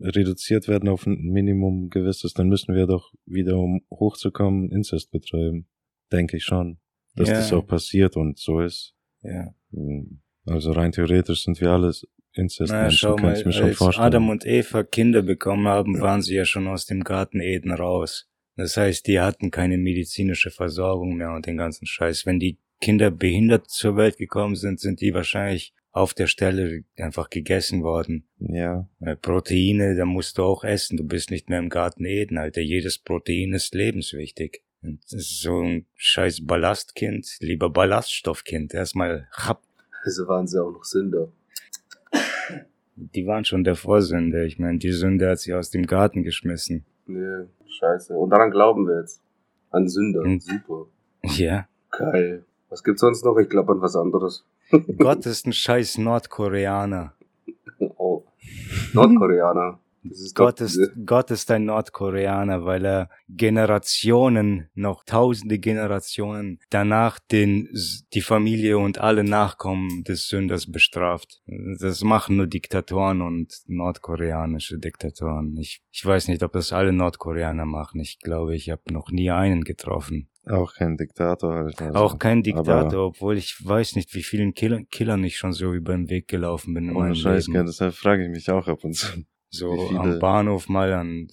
[0.00, 5.66] reduziert werden auf ein Minimum gewisses, dann müssen wir doch wieder, um hochzukommen, Inzest betreiben.
[6.10, 6.78] Denke ich schon.
[7.14, 7.34] Dass Ja.
[7.36, 8.94] das auch passiert und so ist.
[9.22, 9.54] Ja.
[10.46, 14.06] Also rein theoretisch sind wir alles Inzestmenschen, schau kann mal, ich mir schon als vorstellen.
[14.06, 18.28] Adam und Eva Kinder bekommen haben, waren sie ja schon aus dem Garten Eden raus.
[18.56, 22.26] Das heißt, die hatten keine medizinische Versorgung mehr und den ganzen Scheiß.
[22.26, 27.30] Wenn die Kinder behindert zur Welt gekommen sind, sind die wahrscheinlich auf der Stelle einfach
[27.30, 28.24] gegessen worden.
[28.38, 30.96] ja, Weil Proteine, da musst du auch essen.
[30.96, 32.60] Du bist nicht mehr im Garten Eden, Alter.
[32.60, 34.62] Jedes Protein ist lebenswichtig.
[34.82, 38.72] Und das ist so ein scheiß Ballastkind, lieber Ballaststoffkind.
[38.72, 39.62] Erstmal hab
[40.04, 41.32] Also waren sie auch noch Sünder.
[42.94, 44.44] Die waren schon der Vorsünde.
[44.46, 46.84] Ich meine, die Sünde hat sie aus dem Garten geschmissen.
[47.06, 48.14] Nee, scheiße.
[48.14, 49.22] Und daran glauben wir jetzt.
[49.70, 50.22] An Sünder.
[50.22, 50.40] Hm.
[50.40, 50.86] Super.
[51.22, 51.68] Ja.
[51.90, 52.44] Geil.
[52.68, 53.36] Was gibt's sonst noch?
[53.38, 54.44] Ich glaube an was anderes.
[54.98, 57.14] Gott ist ein scheiß Nordkoreaner.
[57.96, 58.24] Oh.
[58.92, 59.80] Nordkoreaner.
[60.02, 67.68] Ist Gott ist, Gott ist ein Nordkoreaner, weil er Generationen, noch tausende Generationen danach den,
[68.14, 71.42] die Familie und alle Nachkommen des Sünders bestraft.
[71.46, 75.58] Das machen nur Diktatoren und nordkoreanische Diktatoren.
[75.58, 78.00] Ich, ich weiß nicht, ob das alle Nordkoreaner machen.
[78.00, 80.29] Ich glaube, ich habe noch nie einen getroffen.
[80.46, 81.80] Auch kein Diktator halt.
[81.80, 81.98] Also.
[81.98, 85.92] Auch kein Diktator, obwohl ich weiß nicht, wie vielen Killer, Killern ich schon so über
[85.94, 87.66] den Weg gelaufen bin in Ohne Scheiß, Leben.
[87.66, 89.06] deshalb frage ich mich auch ab und zu.
[89.50, 91.26] So am Bahnhof mal an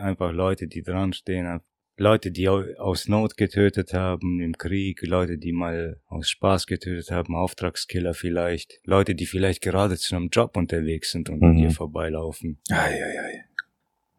[0.00, 1.60] einfach Leute, die dran stehen,
[1.98, 7.10] Leute, die au- aus Not getötet haben im Krieg, Leute, die mal aus Spaß getötet
[7.10, 11.58] haben, Auftragskiller vielleicht, Leute, die vielleicht gerade zu einem Job unterwegs sind und an Mhm.
[11.58, 12.58] dir vorbeilaufen.
[12.70, 13.44] Eieiei.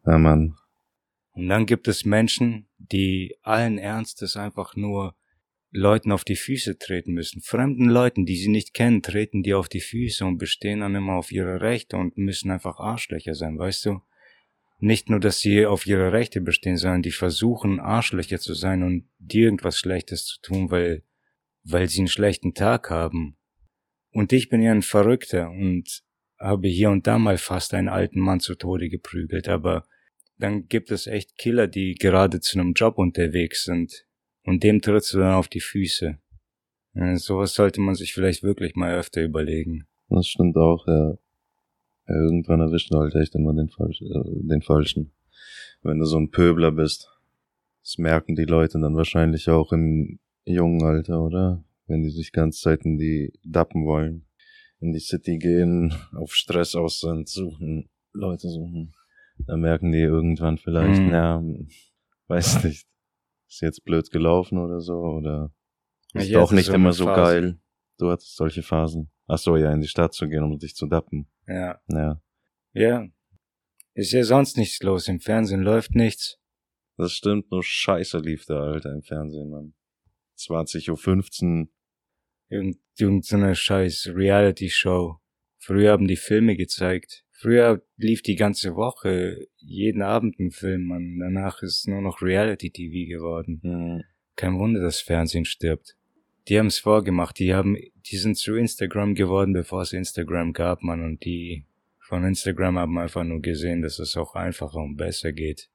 [0.06, 0.54] Ja, Mann.
[1.34, 5.16] Und dann gibt es Menschen, die allen Ernstes einfach nur
[5.70, 7.42] Leuten auf die Füße treten müssen.
[7.42, 11.14] Fremden Leuten, die sie nicht kennen, treten die auf die Füße und bestehen dann immer
[11.14, 14.00] auf ihre Rechte und müssen einfach Arschlöcher sein, weißt du?
[14.78, 19.08] Nicht nur, dass sie auf ihre Rechte bestehen, sondern die versuchen, Arschlöcher zu sein und
[19.18, 21.02] dir irgendwas Schlechtes zu tun, weil,
[21.64, 23.36] weil sie einen schlechten Tag haben.
[24.12, 26.04] Und ich bin ja ein Verrückter und
[26.38, 29.88] habe hier und da mal fast einen alten Mann zu Tode geprügelt, aber
[30.38, 34.06] dann gibt es echt Killer, die gerade zu einem Job unterwegs sind.
[34.44, 36.18] Und dem trittst du dann auf die Füße.
[36.94, 39.86] Ja, sowas sollte man sich vielleicht wirklich mal öfter überlegen.
[40.08, 41.16] Das stimmt auch, ja.
[42.06, 45.12] irgendwann erwischt du halt echt immer den, Falsch, äh, den Falschen.
[45.82, 47.10] Wenn du so ein Pöbler bist.
[47.82, 51.64] Das merken die Leute dann wahrscheinlich auch im jungen Alter, oder?
[51.86, 54.24] Wenn die sich ganz Zeit in die Dappen wollen.
[54.80, 58.94] In die City gehen, auf Stress aus sind, suchen, Leute suchen.
[59.38, 61.10] Dann merken die irgendwann vielleicht, Mhm.
[61.10, 61.42] ja,
[62.28, 62.86] weiß nicht.
[63.48, 65.52] Ist jetzt blöd gelaufen oder so, oder
[66.14, 67.20] ist Ich doch nicht so immer so Phase.
[67.40, 67.60] geil.
[67.98, 69.10] Du hattest solche Phasen.
[69.26, 71.28] Ach so, ja, in die Stadt zu gehen, um dich zu dappen.
[71.46, 71.80] Ja.
[71.88, 72.20] Ja,
[72.72, 73.06] Ja.
[73.96, 75.06] Ist ja sonst nichts los.
[75.06, 76.38] Im Fernsehen läuft nichts.
[76.96, 79.74] das stimmt, nur Scheiße lief da, Alter, im Fernsehen, Mann.
[80.36, 81.68] 20.15 Uhr.
[82.48, 85.18] Irgend, irgendeine scheiß Reality-Show.
[85.58, 87.23] Früher haben die Filme gezeigt.
[87.44, 91.18] Früher lief die ganze Woche jeden Abend ein Film, man.
[91.18, 93.60] Danach ist nur noch Reality-TV geworden.
[93.62, 94.02] Hm,
[94.34, 95.94] Kein Wunder, dass Fernsehen stirbt.
[96.48, 97.38] Die haben es vorgemacht.
[97.38, 97.76] Die haben,
[98.10, 101.04] die sind zu Instagram geworden, bevor es Instagram gab, man.
[101.04, 101.66] Und die
[101.98, 105.68] von Instagram haben einfach nur gesehen, dass es auch einfacher und besser geht.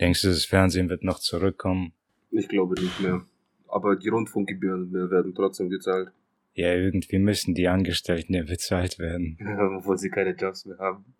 [0.00, 1.94] Denkst du, das Fernsehen wird noch zurückkommen?
[2.32, 3.24] Ich glaube nicht mehr.
[3.66, 6.12] Aber die Rundfunkgebühren werden trotzdem gezahlt.
[6.58, 9.38] Ja, irgendwie müssen die Angestellten ja bezahlt werden.
[9.78, 11.14] Obwohl sie keine Jobs mehr haben.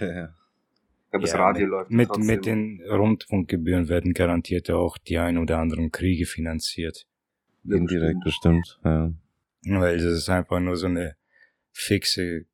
[0.00, 0.32] ja.
[1.10, 2.26] Aber das Ja, Radio mit, läuft mit, trotzdem.
[2.26, 7.08] mit den Rundfunkgebühren werden garantiert auch die ein oder anderen Kriege finanziert.
[7.64, 9.12] Ja, Indirekt bestimmt, ja.
[9.64, 11.16] Weil das ist einfach nur so eine
[11.72, 12.46] fixe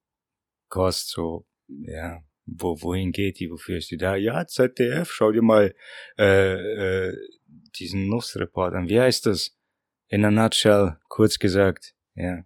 [0.71, 4.17] Kost, so, ja, wo, wohin geht die, wofür ist die da?
[4.17, 5.75] Ja, ZDF, schau dir mal
[6.19, 7.17] äh, äh,
[7.79, 8.89] diesen Nussreport an.
[8.89, 9.55] Wie heißt das?
[10.13, 12.45] In a nutshell, kurz gesagt, ja.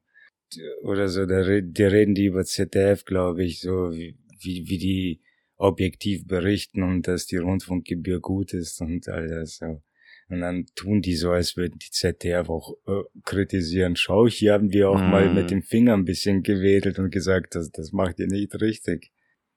[0.84, 5.20] Oder so, da, die reden die über ZDF, glaube ich, so wie, wie, wie die
[5.56, 9.82] objektiv berichten und dass die Rundfunkgebühr gut ist und all das so.
[10.28, 13.96] Und dann tun die so, als würden die ZDF auch äh, kritisieren.
[13.96, 15.10] Schau, hier haben wir auch Mhm.
[15.10, 19.10] mal mit dem Finger ein bisschen gewedelt und gesagt, das, das macht ihr nicht richtig.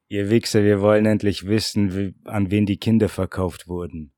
[0.08, 4.14] Ihr Wichser, wir wollen endlich wissen, wie, an wen die Kinder verkauft wurden.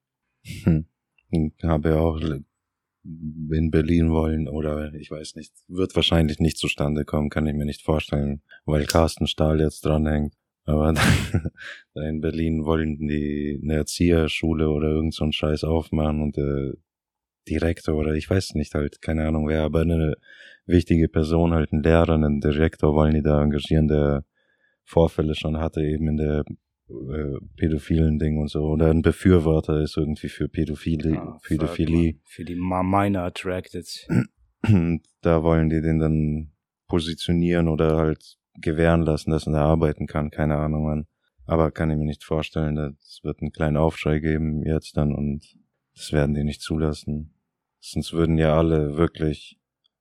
[0.64, 0.86] Hm.
[1.30, 2.22] Ich habe auch
[3.04, 7.66] in Berlin wollen oder ich weiß nicht, wird wahrscheinlich nicht zustande kommen, kann ich mir
[7.66, 10.36] nicht vorstellen, weil Carsten Stahl jetzt dranhängt.
[10.66, 10.93] Aber
[11.93, 16.74] da in Berlin wollen die eine Erzieherschule oder irgend so einen Scheiß aufmachen und der
[17.49, 20.16] Direktor oder ich weiß nicht halt, keine Ahnung wer, aber eine
[20.66, 24.26] wichtige Person, halt ein Lehrer, einen Direktor wollen die da engagieren, der
[24.86, 26.43] Vorfälle schon hatte eben in der
[27.12, 32.20] äh, pädophilen Ding und so oder ein Befürworter ist irgendwie für Pädophilie, Ah, fuck, Pädophilie.
[32.24, 34.08] Für die Minor Attracted.
[35.22, 36.52] da wollen die den dann
[36.88, 41.08] positionieren oder halt gewähren lassen, dass er da arbeiten kann, keine Ahnung, Mann.
[41.46, 45.58] Aber kann ich mir nicht vorstellen, es wird einen kleinen Aufschrei geben jetzt dann und
[45.96, 47.34] das werden die nicht zulassen.
[47.80, 49.60] Sonst würden ja alle wirklich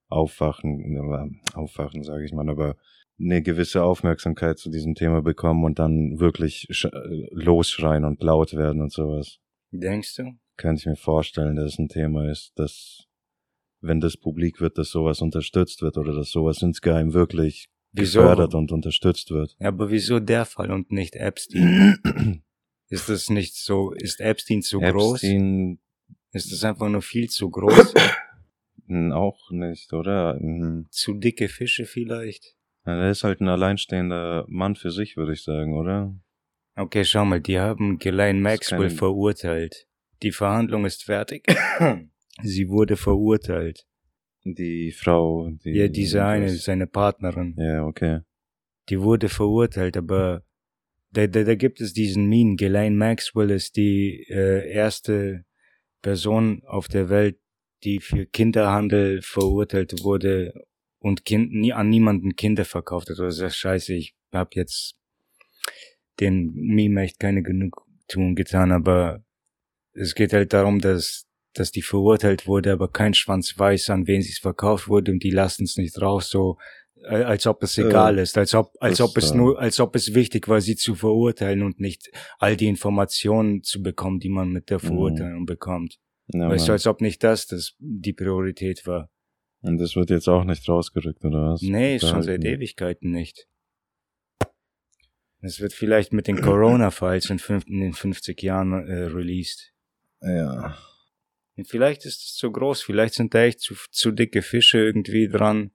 [0.09, 2.77] aufwachen, aber aufwachen sage ich mal, aber
[3.21, 6.91] eine gewisse Aufmerksamkeit zu diesem Thema bekommen und dann wirklich sch-
[7.33, 9.39] losschreien und laut werden und sowas
[9.73, 10.33] Denkst du?
[10.57, 13.05] kann ich mir vorstellen, dass es ein Thema ist, dass
[13.83, 18.21] wenn das publik wird, dass sowas unterstützt wird oder dass sowas insgeheim wirklich Wieso?
[18.21, 19.57] gefördert und unterstützt wird.
[19.59, 21.99] Ja, aber wieso der Fall und nicht Epstein?
[22.89, 25.23] Ist das nicht so, ist Epstein zu groß?
[25.23, 25.79] Epstein
[26.33, 27.95] Ist das einfach nur viel zu groß?
[29.13, 30.37] auch nicht, oder?
[30.39, 32.57] Hm, zu dicke Fische vielleicht?
[32.87, 36.15] Ja, Er ist halt ein alleinstehender Mann für sich, würde ich sagen, oder?
[36.77, 39.87] Okay, schau mal, die haben Ghislaine Maxwell keine- verurteilt.
[40.23, 41.47] Die Verhandlung ist fertig.
[42.43, 43.87] Sie wurde verurteilt.
[44.45, 45.73] Die Frau, die.
[45.73, 47.55] Ja, diese eine, seine Partnerin.
[47.59, 48.21] Ja, okay.
[48.89, 50.43] Die wurde verurteilt, aber
[51.13, 52.57] da, da, da gibt es diesen Meme.
[52.57, 55.45] Ghislaine Maxwell ist die äh, erste
[56.03, 57.39] Person auf der Welt,
[57.85, 60.55] die für Kinderhandel verurteilt wurde
[61.01, 63.19] und kind, nie, an niemanden Kinder verkauft hat.
[63.19, 64.95] Also scheiße, ich hab jetzt
[66.21, 69.25] den Meme echt keine genug tun getan, aber
[69.93, 74.23] es geht halt darum, dass, dass die verurteilt wurde, aber kein Schwanz weiß, an wen
[74.23, 76.59] sie es verkauft wurde und die lassen es nicht raus, so
[77.05, 79.81] äh, als ob es egal ist, als ob, als das, ob es äh, nur, als
[79.81, 84.29] ob es wichtig war, sie zu verurteilen und nicht all die Informationen zu bekommen, die
[84.29, 84.87] man mit der Mhm.
[84.87, 85.99] Verurteilung bekommt.
[86.33, 89.11] Ja, weißt du, als ob nicht das, das die Priorität war.
[89.63, 91.63] Und das wird jetzt auch nicht rausgerückt, oder was?
[91.63, 92.47] Nee, schon seit Behalten.
[92.61, 93.47] Ewigkeiten nicht.
[95.43, 99.73] Es wird vielleicht mit den Corona-Files in, fünf- in den 50 Jahren äh, released.
[100.23, 100.77] Ja.
[101.57, 105.29] Und vielleicht ist es zu groß, vielleicht sind da echt zu, zu dicke Fische irgendwie
[105.29, 105.71] dran.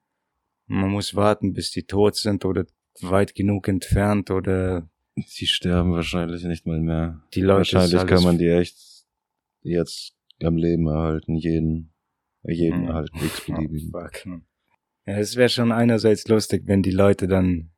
[0.67, 2.65] Man muss warten, bis die tot sind oder
[3.01, 7.21] weit genug entfernt oder Die sterben wahrscheinlich nicht mal mehr.
[7.35, 7.73] die Leute.
[7.75, 8.77] wahrscheinlich kann man die echt
[9.61, 11.93] jetzt am Leben erhalten, jeden,
[12.51, 12.87] jeden Mhm.
[12.87, 13.91] erhalten, Oh, x-beliebigen.
[14.25, 14.45] man.
[15.05, 17.71] Ja, es wäre schon einerseits lustig, wenn die Leute dann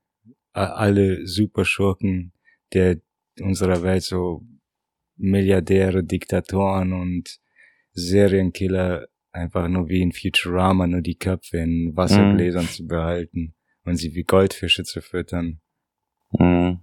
[0.53, 2.34] alle Superschurken
[2.74, 2.99] der
[3.39, 4.43] unserer Welt so
[5.18, 7.39] Milliardäre, Diktatoren und
[7.93, 13.53] Serienkiller einfach nur wie in Futurama nur die Köpfe in Wassergläsern zu behalten
[13.84, 15.59] und sie wie Goldfische zu füttern.
[16.32, 16.80] Mhm.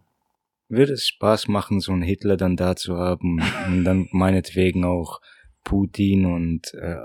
[0.68, 5.20] Würde es Spaß machen, so einen Hitler dann da zu haben und dann meinetwegen auch
[5.64, 6.96] Putin und äh,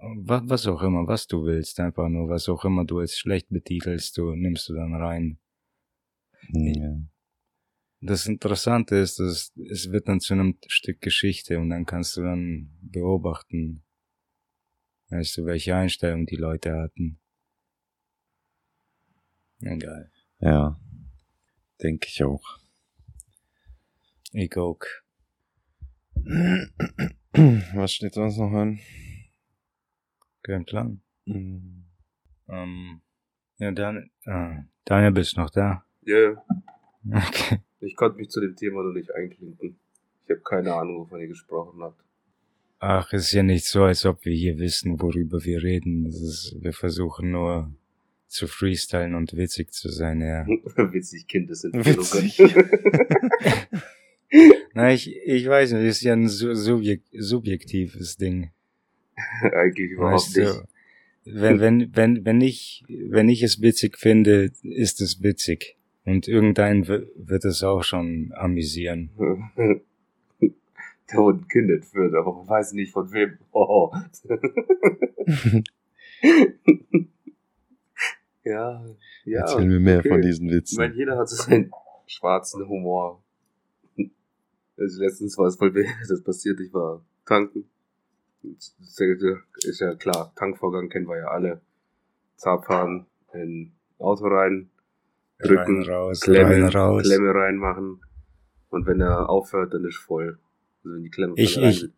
[0.00, 4.16] was auch immer, was du willst, einfach nur was auch immer du als schlecht betitelst,
[4.16, 5.38] du nimmst du dann rein.
[6.52, 7.00] Ja.
[8.00, 12.22] Das Interessante ist, dass es wird dann zu einem Stück Geschichte und dann kannst du
[12.22, 13.82] dann beobachten,
[15.10, 17.18] weißt du, welche Einstellung die Leute hatten.
[19.60, 20.12] Egal.
[20.40, 20.80] ja.
[21.82, 22.58] Denke ich auch.
[24.32, 24.80] Ich auch.
[27.74, 28.80] Was steht sonst noch an?
[30.48, 31.00] Kein Plan.
[31.26, 31.84] Mhm.
[32.48, 33.00] Ähm,
[33.58, 35.84] ja, dann, äh, Daniel, bist noch da?
[36.06, 36.44] Ja, ja.
[37.10, 37.58] Okay.
[37.80, 39.76] Ich konnte mich zu dem Thema noch nicht einklinken.
[40.24, 42.02] Ich habe keine Ahnung, wovon ihr gesprochen habt.
[42.80, 46.06] Ach, ist ja nicht so, als ob wir hier wissen, worüber wir reden.
[46.06, 47.70] Ist, wir versuchen nur
[48.26, 50.46] zu freestylen und witzig zu sein, ja.
[50.92, 52.38] Witzig, Kinder sind Witzig.
[54.74, 58.50] Na, ich, ich weiß nicht, ist ja ein su- subjek subjektives Ding.
[59.52, 60.48] Eigentlich überhaupt Weißt nicht.
[60.50, 60.64] du,
[61.24, 65.76] wenn, wenn, wenn, wenn ich, wenn ich es witzig finde, ist es witzig.
[66.04, 69.10] Und irgendein wi- wird es auch schon amüsieren.
[71.08, 73.36] da wurden Kinder entführt, aber man weiß nicht von wem.
[73.52, 73.92] Oh.
[78.44, 78.84] ja,
[79.24, 79.40] ja.
[79.40, 80.08] Erzähl mir mehr okay.
[80.08, 80.98] von diesen Ich meine, Witzen.
[80.98, 81.70] jeder hat so seinen
[82.06, 83.22] schwarzen Humor.
[84.78, 87.68] Also letztens war es voll weh, das passiert, ich war tanken.
[88.42, 91.60] Ist ja klar, Tankvorgang kennen wir ja alle.
[92.36, 94.70] Zart fahren, in Auto rein,
[95.40, 97.02] drücken, rein, raus, Klemme, rein, raus.
[97.02, 98.00] Klemme reinmachen.
[98.70, 100.38] Und wenn er aufhört, dann ist voll.
[100.84, 101.88] Also wenn die Klemme Ich- ich-.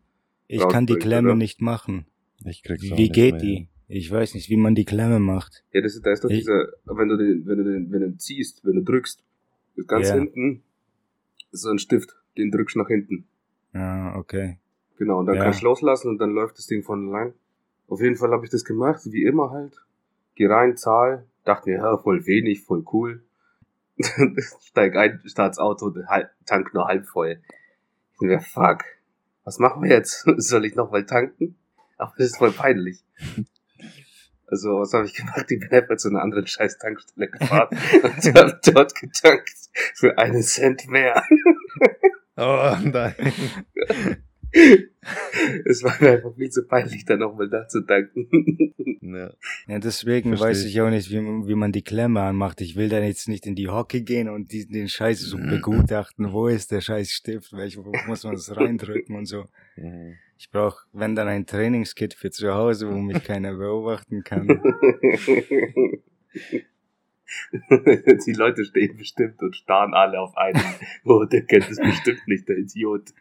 [0.47, 1.37] Ich kann die Klemme oder?
[1.37, 2.05] nicht machen.
[2.43, 3.41] Ich krieg's Wie nicht geht mehr.
[3.41, 3.67] die?
[3.87, 5.63] Ich weiß nicht, wie man die Klemme macht.
[5.73, 8.01] Ja, das ist, da ist doch Ich- dieser, wenn du den, wenn du den, wenn
[8.01, 9.23] du den ziehst, wenn du drückst,
[9.75, 10.15] ist ganz Ja.
[10.15, 10.63] hinten
[11.51, 13.25] ist so ein Stift, den drückst du nach hinten.
[13.73, 14.57] Ah, okay.
[15.01, 15.45] Genau, und dann Ja.
[15.45, 17.33] kannst du loslassen und dann läuft das Ding von allein.
[17.87, 19.73] Auf jeden Fall habe ich das gemacht, wie immer halt.
[20.35, 23.23] Geh rein, zahl, dachte mir, ja, voll wenig, voll cool.
[24.61, 25.91] Steig ein, start's Auto,
[26.45, 27.41] Tank nur halb voll.
[28.13, 28.83] Ich mir, fuck,
[29.43, 30.23] was machen wir jetzt?
[30.37, 31.55] Soll ich noch mal tanken?
[31.97, 33.03] Aber das ist voll peinlich.
[34.45, 35.49] Also, was habe ich gemacht?
[35.49, 37.69] Ich bin einfach zu einer anderen scheiß Tankstelle gefahren
[38.03, 41.23] und hab dort getankt für einen Cent mehr.
[42.37, 43.15] Oh nein.
[45.65, 48.27] Es war mir einfach viel zu peinlich, da nochmal da zu tanken.
[49.01, 49.31] ja.
[49.67, 50.79] Ja, deswegen Versteh weiß ich.
[50.81, 52.61] auch nicht, wie, man- wie man die Klemme anmacht.
[52.61, 55.49] Ich will da jetzt nicht in die Hocke gehen und die, den Scheiß so Mhm.
[55.49, 56.31] begutachten.
[56.33, 57.51] Wo ist der Scheiß Stift?
[57.53, 59.45] Welch, wo muss man das reindrücken und so.
[59.75, 60.15] Mhm.
[60.37, 64.47] Ich brauche, wenn dann ein Trainingskit für zu Hause, wo mich keiner beobachten kann.
[68.25, 70.61] Die Leute stehen bestimmt und starren alle auf einen.
[71.05, 73.13] Oh, der kennt es bestimmt nicht, der Idiot.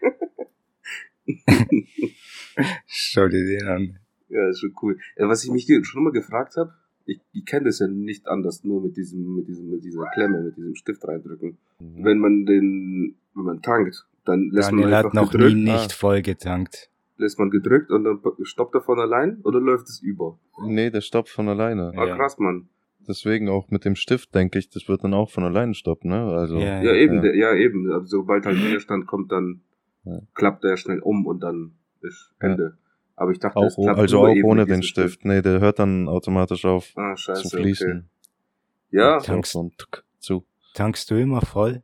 [2.86, 3.98] Schau dir den an.
[4.28, 4.98] Ja, ist schon cool.
[5.16, 6.72] Was ich mich schon mal gefragt habe,
[7.06, 10.42] ich, ich kenne das ja nicht anders, nur mit diesem, mit diesem, mit dieser Klemme,
[10.42, 11.58] mit diesem Stift reindrücken.
[11.80, 12.04] Mhm.
[12.04, 15.70] Wenn man den, wenn man tankt, dann lässt Daniel man hat einfach noch gedrückt, nie
[15.70, 15.76] Ah.
[15.82, 16.90] nicht voll getankt.
[17.16, 20.38] lässt man gedrückt und dann stoppt er von allein oder läuft es über?
[20.66, 21.92] Nee, der stoppt von alleine.
[21.96, 22.16] Ah, Ja.
[22.16, 22.68] krass, Mann.
[23.08, 26.22] Deswegen auch mit dem Stift, denke ich, das wird dann auch von alleine stoppen, ne?
[26.32, 26.58] Also.
[26.58, 27.20] Ja, Ja, eben, ja.
[27.22, 27.90] Der, ja, eben.
[27.92, 29.62] Also, sobald halt Widerstand kommt, dann
[30.04, 30.20] Ja.
[30.34, 32.48] klappt er schnell um und dann ist Ja.
[32.48, 32.78] Ende.
[33.16, 35.24] Aber ich dachte, Auch, es klappt also auch eben ohne den diesem Stift.
[35.26, 37.48] Nee, der hört dann automatisch auf Ah, scheiße.
[37.48, 37.90] zu fließen.
[37.90, 38.06] Okay.
[38.92, 39.18] Ja, Ja.
[39.18, 39.86] Tankst- und
[40.18, 40.44] zu.
[40.74, 41.82] Tankst du immer voll?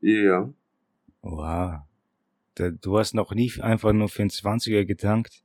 [0.00, 0.48] ja.
[1.22, 1.80] Wow.
[2.80, 5.42] Du hast noch nie einfach nur für einen 20er getankt?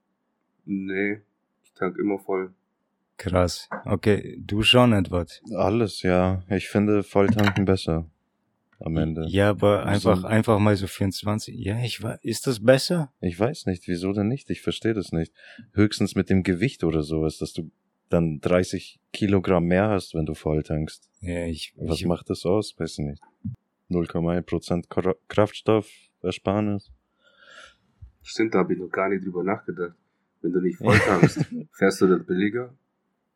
[0.66, 1.22] Nee,
[1.64, 2.54] ich tank immer voll.
[3.18, 3.70] Krass.
[3.86, 5.42] Okay, du schon, Edward.
[5.56, 6.42] Alles, ja.
[6.50, 8.10] Ich finde Volltanken besser.
[8.80, 9.26] Am Ende.
[9.28, 11.56] Ja, aber einfach, So- einfach mal so 24.
[11.58, 13.14] Ja, ich war, ist das besser?
[13.22, 14.50] Ich weiß nicht, wieso denn nicht?
[14.50, 15.32] Ich verstehe das nicht.
[15.74, 17.72] Höchstens mit dem Gewicht oder sowas, dass du
[18.10, 21.10] dann 30 Kilogramm mehr hast, wenn du voll tankst.
[21.22, 22.78] Ja, ich, Was ich macht das aus?
[22.78, 23.24] Weiß ich nicht.
[23.90, 26.92] 0,1% Kra- Kraftstoffersparnis.
[28.22, 29.96] Stimmt, da habe ich noch gar nicht drüber nachgedacht.
[30.42, 31.40] Wenn du nicht voll tankst,
[31.74, 32.74] fährst du dann billiger,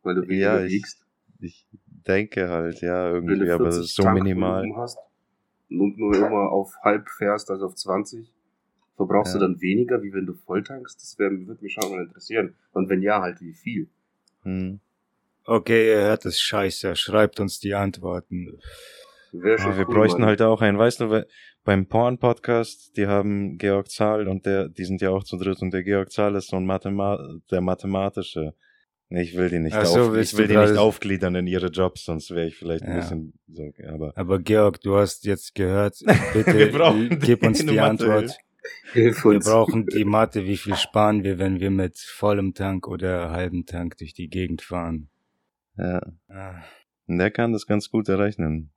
[0.03, 1.03] weil du weniger Ja, ich- wiegst.
[1.39, 1.65] Ich
[2.07, 4.81] denke halt, ja, irgendwie, aber das 40 ist so Tankvolumen minimal.
[4.81, 4.97] hast
[5.70, 8.32] und nur immer auf halb fährst, also auf 20,
[8.95, 9.39] verbrauchst Ja.
[9.39, 11.01] du dann weniger, wie wenn du voll tankst?
[11.01, 12.55] Das wär, würde mich schon mal interessieren.
[12.72, 13.89] Und wenn ja, halt wie viel?
[14.43, 14.80] Hm.
[15.45, 16.95] okay, ihr hört es scheiße.
[16.95, 18.59] Schreibt uns die Antworten.
[19.34, 20.30] Ah, wir cool, bräuchten Mann.
[20.30, 21.26] halt auch einen, weißt du,
[21.63, 25.72] beim Porn-Podcast, die haben Georg Zahl und der, die sind ja auch zu dritt und
[25.74, 27.20] der Georg Zahl ist so ein Mathema
[27.51, 28.53] der mathematische.
[29.10, 32.03] Nee, ich will die nicht, so, auf, ich will die nicht aufgliedern in ihre Jobs,
[32.03, 32.95] sonst wäre ich vielleicht ein Ja.
[32.97, 35.97] bisschen so, aber Aber Georg, du hast jetzt gehört.
[36.34, 37.84] Bitte Wir brauchen gib uns die Mathe.
[38.14, 38.38] Antwort.
[38.91, 39.45] Hilf Wir uns.
[39.45, 40.45] brauchen die Mathe.
[40.45, 44.62] Wie viel sparen wir, wenn wir mit vollem Tank oder halbem Tank durch die Gegend
[44.62, 45.10] fahren?
[45.78, 46.01] ja.
[46.28, 46.62] Ah,
[47.08, 48.72] Und der kann das ganz gut errechnen.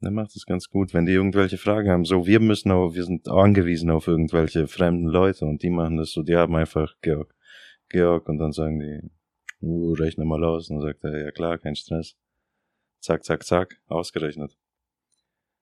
[0.00, 2.04] Der macht das ganz gut, wenn die irgendwelche Fragen haben.
[2.06, 6.12] So, wir müssen auch, wir sind angewiesen auf irgendwelche fremden Leute und die machen das
[6.12, 7.34] so, die haben einfach Georg,
[7.90, 9.10] Georg und dann sagen die,
[9.64, 12.16] uh, rechne mal aus und dann sagt er, ja klar, kein Stress.
[13.00, 14.56] Zack, zack, zack, ausgerechnet.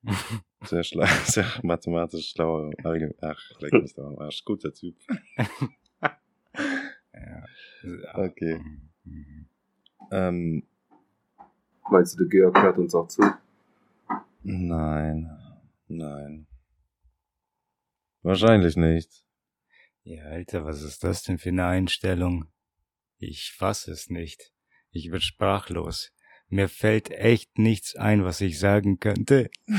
[0.64, 2.70] Sehr schlau, sehr mathematisch schlau.
[3.20, 4.44] Ach, leck mich doch am Arsch.
[4.44, 4.96] Guter Typ.
[7.12, 7.44] ja.
[8.14, 8.61] Okay.
[9.05, 9.48] Mhm.
[10.12, 10.66] Ähm,
[11.90, 13.22] Meinst du, der Georg hört uns auch zu?
[14.42, 15.30] nein,
[15.88, 16.46] nein.
[18.22, 19.24] Wahrscheinlich nicht.
[20.05, 22.51] Ja, Alter, was ist das denn für eine Einstellung?
[23.25, 24.51] Ich fass es nicht.
[24.91, 26.11] Ich bin sprachlos.
[26.49, 29.49] Mir fällt echt nichts ein, was ich sagen könnte.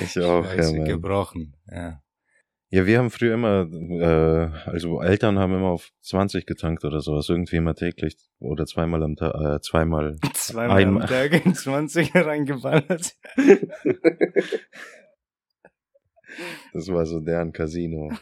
[0.00, 0.88] Ich auch, ja, Scheiße, Mann.
[0.88, 1.54] gebrochen.
[1.70, 2.02] Ja.
[2.70, 7.28] Ja, wir haben früher immer, äh, also Eltern haben immer auf 20 getankt oder sowas,
[7.28, 10.16] irgendwie immer täglich oder zweimal am Tag, äh, zweimal.
[10.32, 11.06] Zweimal am Einmal.
[11.06, 13.16] Tag in 20 reingeballert.
[16.72, 18.12] Das war so deren Casino.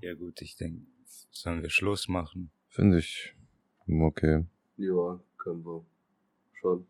[0.00, 0.86] ja gut, ich denke,
[1.30, 2.50] sollen wir Schluss machen?
[2.68, 3.34] Finde ich
[3.86, 4.44] okay.
[4.76, 5.84] Ja, können wir.
[6.54, 6.86] Schon.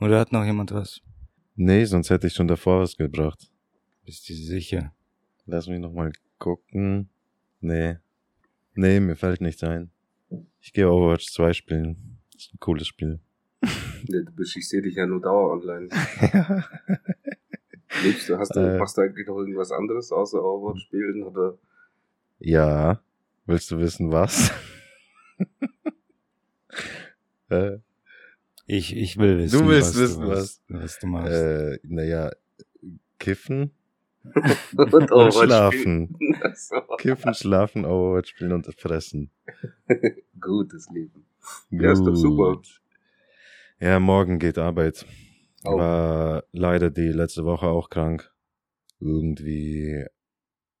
[0.00, 1.00] Oder hat noch jemand was?
[1.54, 3.50] Nee, sonst hätte ich schon davor was gebracht.
[4.04, 4.92] Bist du sicher?
[5.46, 7.08] Lass mich nochmal gucken.
[7.60, 7.96] Nee.
[8.74, 9.90] Nee, mir fällt nichts ein.
[10.60, 12.18] Ich gehe Overwatch 2 spielen.
[12.32, 13.20] Das ist ein cooles Spiel.
[14.08, 15.88] Ja, du bist, ich sehe dich ja nur dauer online.
[18.04, 18.78] Lebst du, hast du, Äh.
[18.78, 21.58] machst du eigentlich noch irgendwas anderes außer Overwatch spielen oder?
[22.38, 23.00] ja.
[23.48, 24.50] Willst du wissen, was?
[27.50, 27.78] äh,
[28.66, 31.32] Ich, ich will wissen, Du willst was, wissen, du, was, was du machst.
[31.32, 32.32] äh, naja,
[33.20, 33.70] kiffen
[34.76, 36.18] Und und schlafen.
[36.98, 39.30] Kiffen, schlafen, Overwatch spielen und fressen.
[40.40, 41.24] Gutes Leben.
[41.70, 42.60] Ja, ist doch super.
[43.78, 45.06] Ja, morgen geht Arbeit.
[45.66, 45.76] Auch.
[45.78, 48.32] War leider die letzte Woche auch krank.
[49.00, 50.04] Irgendwie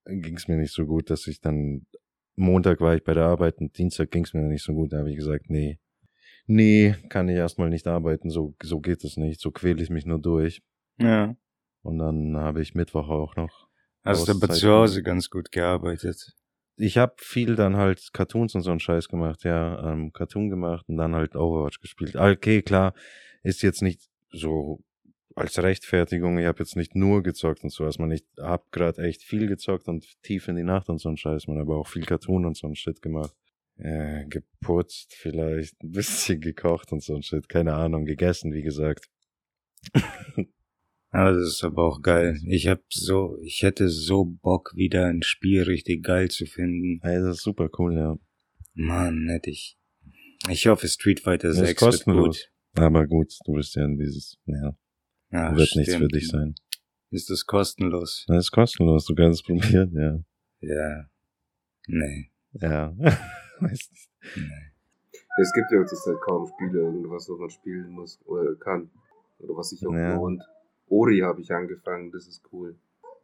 [0.06, 1.86] ging es mir nicht so gut, dass ich dann
[2.36, 4.92] Montag war ich bei der Arbeit und Dienstag ging es mir nicht so gut.
[4.92, 5.78] Da habe ich gesagt, nee,
[6.46, 8.30] nee, kann ich erstmal nicht arbeiten.
[8.30, 9.40] So, so geht es nicht.
[9.40, 10.62] So quäle ich mich nur durch.
[10.98, 11.34] ja.
[11.82, 13.68] Und dann habe ich Mittwoch auch noch.
[14.02, 16.34] Hast du aber zu Hause ganz gut gearbeitet.
[16.76, 20.88] Ich habe viel dann halt Cartoons und so einen Scheiß gemacht, ja, ähm, Cartoon gemacht
[20.88, 22.16] und dann halt Overwatch gespielt.
[22.16, 22.92] Ah, Okay, klar,
[23.44, 24.80] ist jetzt nicht so
[25.34, 28.98] als Rechtfertigung, ich habe jetzt nicht nur gezockt und so, was man nicht, hab grad
[28.98, 31.88] echt viel gezockt und tief in die Nacht und so einen Scheiß, man aber auch
[31.88, 33.34] viel Cartoon und so einen Shit gemacht.
[33.78, 39.10] Äh, geputzt vielleicht, ein bisschen gekocht und so ein Shit, keine Ahnung, gegessen, wie gesagt.
[41.10, 42.38] Aber das ist aber auch geil.
[42.46, 47.00] Ich hab so, ich hätte so Bock, wieder ein Spiel richtig geil zu finden.
[47.02, 48.18] Hey, das ist super cool, ja.
[48.74, 49.78] Mann, hätte ich.
[50.50, 52.52] Ich hoffe, Street Fighter ist 6 wird gut.
[52.78, 54.74] Aber gut, du bist ja in dieses, ja,
[55.30, 56.14] Ja, wird nichts für stimmt.
[56.14, 56.54] dich sein.
[57.10, 58.24] Ist das kostenlos?
[58.28, 60.68] Das ist kostenlos, du kannst es probieren, ja.
[60.68, 61.06] Ja.
[61.86, 62.30] Nee.
[62.52, 62.92] Ja.
[63.60, 64.10] Weiß nicht.
[64.36, 64.72] nee.
[65.38, 68.90] Es gibt ja zurzeit kaum Spiele, irgendwas, was man spielen muss oder kann.
[69.38, 70.14] Oder was sich auch Ja.
[70.16, 70.42] lohnt.
[70.88, 72.74] Ori habe ich angefangen, das ist cool.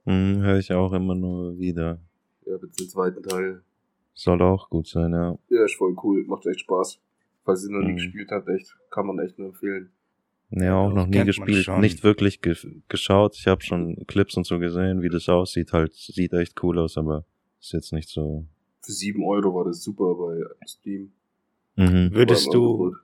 [0.05, 1.98] Hm, höre ich auch immer nur wieder.
[2.44, 3.62] Ja, jetzt den zweiten Teil.
[4.14, 5.38] Soll auch gut sein, ja.
[5.48, 7.00] Ja, ist voll cool, macht echt Spaß.
[7.45, 7.97] Falls ihr noch nie Mhm.
[7.97, 9.90] gespielt habt, echt, kann man echt nur empfehlen.
[10.51, 12.55] Ja, auch noch nie gespielt, nicht wirklich ge
[12.88, 13.36] geschaut.
[13.36, 15.72] Ich habe schon Clips und so gesehen, wie das aussieht.
[15.72, 17.24] Halt, sieht echt cool aus, aber
[17.61, 18.45] ist jetzt nicht so.
[18.82, 21.12] Für 7 Euro war das super bei Steam.
[21.76, 22.11] Mhm.
[22.12, 22.95] Würdest du,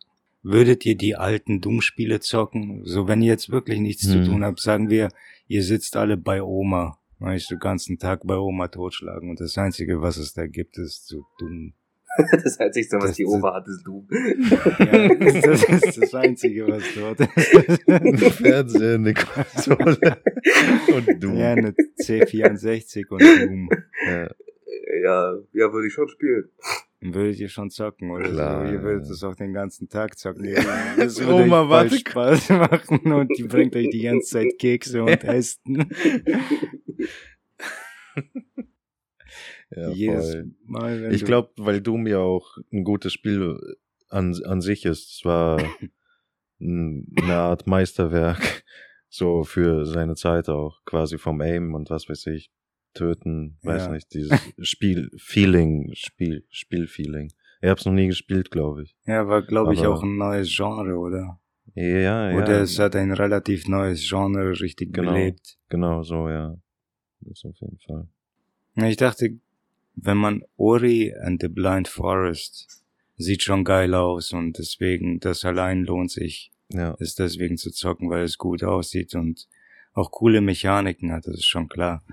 [0.42, 2.84] würdet ihr die alten Doom-Spiele zocken?
[2.84, 4.24] So, wenn ihr jetzt wirklich nichts zu Hm.
[4.26, 5.08] tun habt, sagen wir,
[5.46, 6.98] ihr sitzt alle bei Oma.
[7.20, 10.76] Weißt du, den ganzen Tag bei Oma totschlagen und das Einzige, was es da gibt,
[10.78, 11.72] ist so Doom.
[12.44, 14.06] Das Einzige, was Das- die Oma hat, ist du.
[14.10, 18.34] Ja, das ist das Einzige, was dort ist.
[18.34, 20.16] Fernseher, eine Konsole
[20.94, 21.32] und du.
[21.34, 23.68] Ja, eine C64 und Doom.
[24.06, 24.28] Ja.
[25.02, 26.48] Ja, ja, würde ich schon spielen.
[27.00, 28.72] Würdet ihr schon zocken, oder Klar, so?
[28.72, 29.08] Ihr würdet ja.
[29.10, 30.52] das auch den ganzen Tag zocken.
[30.96, 32.36] Das würde Oma, euch voll warte.
[32.38, 35.88] Spaß machen und die bringt euch die ganze Zeit Kekse und Essen.
[39.70, 40.50] Ja, Jedes voll.
[40.64, 43.58] Mal, wenn Ich glaube, weil Doom ja auch ein gutes Spiel
[44.08, 45.16] an, an sich ist.
[45.18, 45.58] Es war
[46.60, 48.64] eine Art Meisterwerk,
[49.08, 52.50] so für seine Zeit auch, quasi vom Aim und was weiß ich,
[52.94, 53.92] töten, weiß Ja.
[53.92, 57.32] nicht, dieses Spiel-Feeling, Spiel, Spiel-Feeling.
[57.60, 58.96] Ich hab's noch nie gespielt, glaube ich.
[59.04, 61.40] Ja, war, glaube ich, auch ein neues Genre, oder?
[61.74, 65.12] Ja, ja, Oder es hat ein relativ neues Genre richtig Genau.
[65.12, 65.58] belebt.
[65.68, 66.56] genau so, ja.
[67.20, 68.08] Das auf jeden Fall.
[68.88, 69.38] Ich dachte,
[70.02, 72.82] wenn man Ori and the Blind Forest
[73.16, 78.10] sieht schon geil aus und deswegen, das allein lohnt sich, Ja, es deswegen zu zocken,
[78.10, 79.48] weil es gut aussieht und
[79.94, 82.04] auch coole Mechaniken hat, das ist schon klar.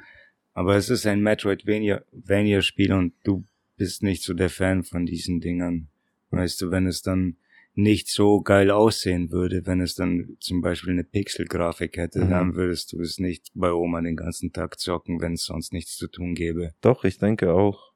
[0.54, 3.44] Aber es ist ein Metroidvania-Spiel und du
[3.76, 5.90] bist nicht so der Fan von diesen Dingern.
[6.32, 7.36] Weißt du, wenn es dann
[7.78, 12.30] nicht so geil aussehen würde, wenn es dann zum Beispiel eine Pixel-Grafik hätte, Mhm.
[12.30, 15.98] dann würdest du es nicht bei Oma den ganzen Tag zocken, wenn es sonst nichts
[15.98, 16.74] zu tun gäbe.
[16.82, 17.92] doch, ich denke auch.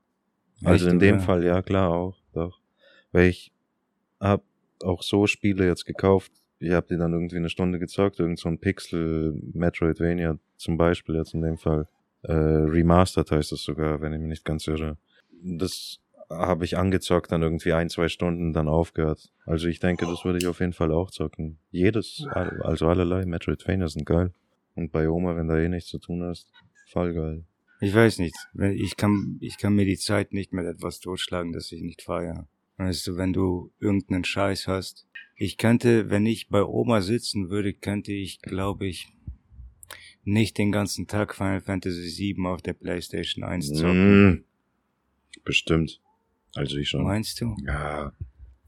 [0.64, 1.24] Also Echt, in dem oder?
[1.24, 2.60] Fall, ja, klar auch, doch.
[3.14, 3.52] Weil ich
[4.20, 4.44] hab
[4.84, 8.50] auch so Spiele jetzt gekauft, ich hab die dann irgendwie eine Stunde gezockt, irgend so
[8.50, 11.88] ein Pixel Metroidvania zum Beispiel jetzt in dem Fall.
[12.24, 14.98] Äh, Remastered heißt es sogar, wenn ich mich nicht ganz irre.
[15.42, 19.32] Das habe ich angezockt, dann irgendwie ein, zwei Stunden dann aufgehört.
[19.46, 21.58] Also ich denke, das würde ich auf jeden Fall auch zocken.
[21.72, 24.34] Jedes, also allerlei Metroidvania sind geil.
[24.76, 26.52] Und bei Oma, wenn da eh nichts zu tun hast,
[26.88, 27.44] voll geil.
[27.82, 28.36] Ich weiß nicht.
[28.76, 32.48] Ich kann, ich kann mir die Zeit nicht mit etwas totschlagen, das ich nicht feiere.
[32.78, 35.08] Weißt du, wenn du irgendeinen Scheiß hast.
[35.36, 39.08] Ich könnte, wenn ich bei Oma sitzen würde, könnte ich, glaube ich,
[40.24, 44.30] nicht den ganzen Tag Final Fantasy VII auf der Playstation 1 zocken.
[44.30, 44.44] Mm,
[45.44, 46.02] bestimmt.
[46.60, 47.04] Also ich schon.
[47.04, 47.56] Meinst du?
[47.66, 48.14] Ja.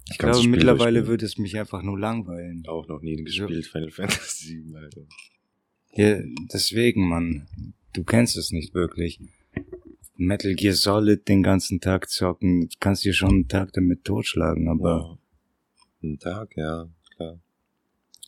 [0.10, 2.64] Ich glaube, mittlerweile würde es mich einfach nur langweilen.
[2.68, 5.02] Auch noch nie gespielt, Final Fantasy 7, Alter.
[5.94, 6.20] Ja,
[6.54, 7.48] deswegen, Mann.
[7.94, 9.20] Du kennst es nicht wirklich.
[10.16, 14.70] Metal Gear Solid den ganzen Tag zocken, du kannst dir schon einen Tag damit totschlagen,
[14.70, 15.18] aber Ja.
[16.04, 17.40] Ein Tag, ja, klar.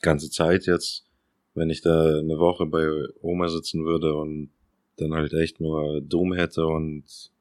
[0.01, 1.05] Ganze Zeit jetzt,
[1.53, 2.87] wenn ich da eine Woche bei
[3.21, 4.49] Oma sitzen würde und
[4.97, 7.31] dann halt echt nur Doom hätte und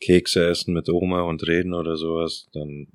[0.00, 2.86] Kekse essen mit Oma und reden oder sowas, dann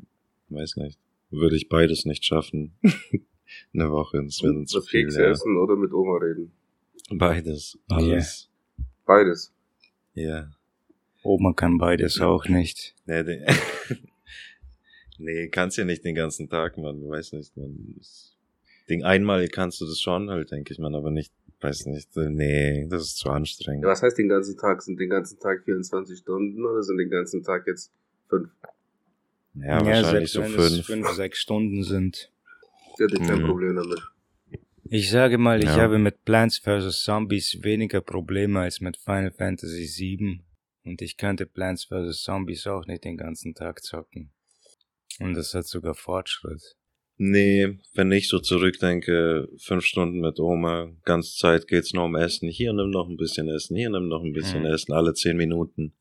[0.49, 0.99] weiß nicht,
[1.29, 2.73] würde ich beides nicht schaffen.
[3.73, 5.03] eine Woche, das wäre dann zu viel.
[5.03, 5.29] Kekse Ja.
[5.31, 6.51] essen oder mit Oma reden.
[7.09, 8.49] Beides, alles.
[9.05, 9.51] Beides.
[10.13, 10.51] Ja.
[11.23, 12.95] Oma kann beides auch nicht.
[13.05, 13.45] Nee, de-
[15.17, 17.95] nee, kannst ja nicht den ganzen Tag, man, du weißt nicht, man.
[17.97, 18.35] Das
[18.89, 21.31] Ding, einmal kannst du das schon halt, denke ich, man, aber nicht,
[21.63, 23.83] weiß nicht, äh, nee, das ist zu anstrengend.
[23.83, 24.81] Ja, was heißt den ganzen Tag?
[24.81, 27.91] Sind den ganzen Tag 24 Stunden oder sind den ganzen Tag jetzt
[28.29, 28.49] fünf?
[29.53, 30.85] Ja, wahrscheinlich selbst so wenn es fünf.
[30.85, 32.31] fünf, sechs Stunden sind.
[32.93, 33.45] Ich hätte kein Mhm.
[33.47, 33.99] Problem damit.
[34.85, 35.77] Ich sage mal, ich Ja.
[35.77, 37.03] habe mit Plants vs.
[37.03, 40.41] Zombies weniger Probleme als mit Final Fantasy VII.
[40.83, 42.23] Und ich könnte Plants vs.
[42.23, 44.31] Zombies auch nicht den ganzen Tag zocken.
[45.19, 46.75] Und das hat sogar Fortschritt.
[47.17, 52.49] Nee, wenn ich so zurückdenke, fünf Stunden mit Oma, ganze Zeit geht's nur um Essen.
[52.49, 54.67] Hier nimm noch ein bisschen Essen, hier nimm noch ein bisschen Mhm.
[54.67, 55.93] Essen, alle zehn Minuten.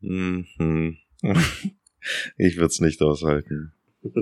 [0.00, 0.96] Mhm.
[2.38, 3.72] ich würd's nicht aushalten.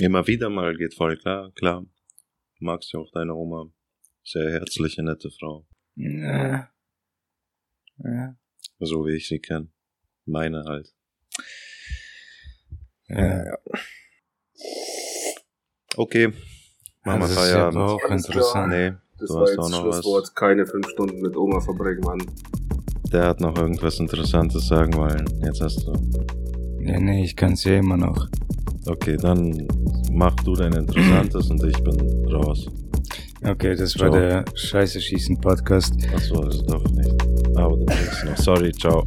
[0.00, 1.84] Immer wieder mal geht voll klar, klar.
[2.60, 3.72] Magst ja auch deine Oma.
[4.22, 5.66] Sehr herzliche, nette Frau.
[5.96, 6.70] Ja.
[8.04, 8.36] Ja.
[8.78, 9.70] So wie ich sie kenne.
[10.24, 10.94] Meine halt.
[13.08, 13.58] ja.
[15.98, 16.28] Okay.
[17.04, 17.76] Machen wir das ist Feierabend.
[17.76, 18.68] aber auch interessant.
[18.70, 19.94] Nee, Das du war hast jetzt auch noch was.
[19.96, 20.36] Schlusswort.
[20.36, 22.22] Keine fünf Stunden mit Oma verbringen, Mann.
[23.12, 25.24] Der hat noch irgendwas Interessantes sagen wollen.
[25.44, 25.92] Jetzt hast du.
[26.82, 28.28] Ja, nee, ich kann's ja immer noch.
[28.86, 29.66] Okay, dann
[30.12, 32.66] mach du dein Interessantes und ich bin raus.
[33.44, 34.20] Okay, das war Ciao.
[34.20, 35.94] der Scheiße schießen Podcast.
[36.14, 37.14] Achso, also doch nicht.
[37.56, 38.36] Aber du denkst noch.
[38.36, 39.04] Sorry, ciao.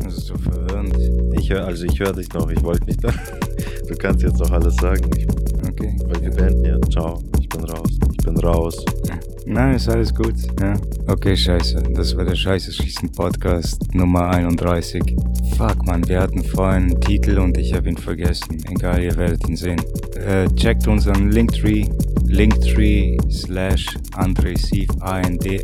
[0.00, 0.96] Das ist so verwirrend.
[1.38, 3.00] Ich hör, also ich höre dich noch, ich wollte nicht.
[3.92, 5.10] du kannst jetzt auch alles sagen.
[5.16, 5.26] Ich,
[5.68, 5.96] Okay.
[6.06, 6.92] weil wir beenden jetzt.
[6.92, 7.22] Ciao.
[7.40, 7.98] Ich bin raus.
[8.10, 8.84] Ich bin raus.
[9.46, 10.34] Nein, ist alles gut.
[10.60, 10.74] Ja.
[11.06, 11.82] Okay, scheiße.
[11.94, 15.16] Das war der Scheiße Schießen Podcast Nummer 31.
[15.56, 18.58] Fuck, man, wir hatten vorhin einen Titel und ich habe ihn vergessen.
[18.70, 19.80] Egal, ihr werdet ihn sehen.
[20.16, 21.86] Äh, checkt unseren Linktree.
[22.32, 25.58] Linktree slash Andresiv A-N-D-R-E-J-S-I-V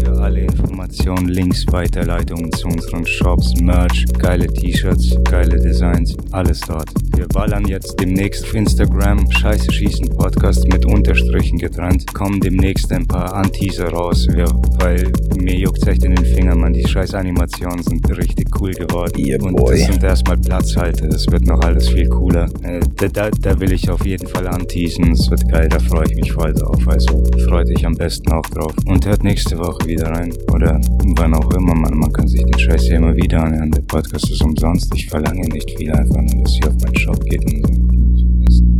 [0.00, 6.88] für alle Informationen, Links, Weiterleitungen zu unseren Shops, Merch, geile T-Shirts, geile Designs, alles dort.
[7.14, 12.12] Wir ballern jetzt demnächst auf Instagram Scheiße Schießen Podcast mit Unterstrichen getrennt.
[12.14, 14.46] Kommen demnächst ein paar Anteaser raus, wir,
[14.78, 16.72] weil mir juckt's echt in den Fingern, man.
[16.72, 19.12] Die scheiß Animationen sind richtig cool geworden.
[19.18, 22.48] Yeah, Und das sind erstmal Platzhalter, das wird noch alles viel cooler.
[22.62, 26.06] Äh, da, da, da will ich auf jeden Fall anteasen, das wird geil, da freue
[26.08, 26.78] ich mich voll drauf.
[26.86, 28.72] Also freut euch am besten auch drauf.
[28.86, 30.32] Und hört nächste Woche wieder rein.
[30.52, 30.80] Oder
[31.16, 33.70] wann auch immer, man, man kann sich den Scheiß hier immer wieder anhören.
[33.70, 37.20] Der Podcast ist umsonst, ich verlange nicht viel, einfach nur, dass ihr auf meinen Shop
[37.24, 37.95] geht und so.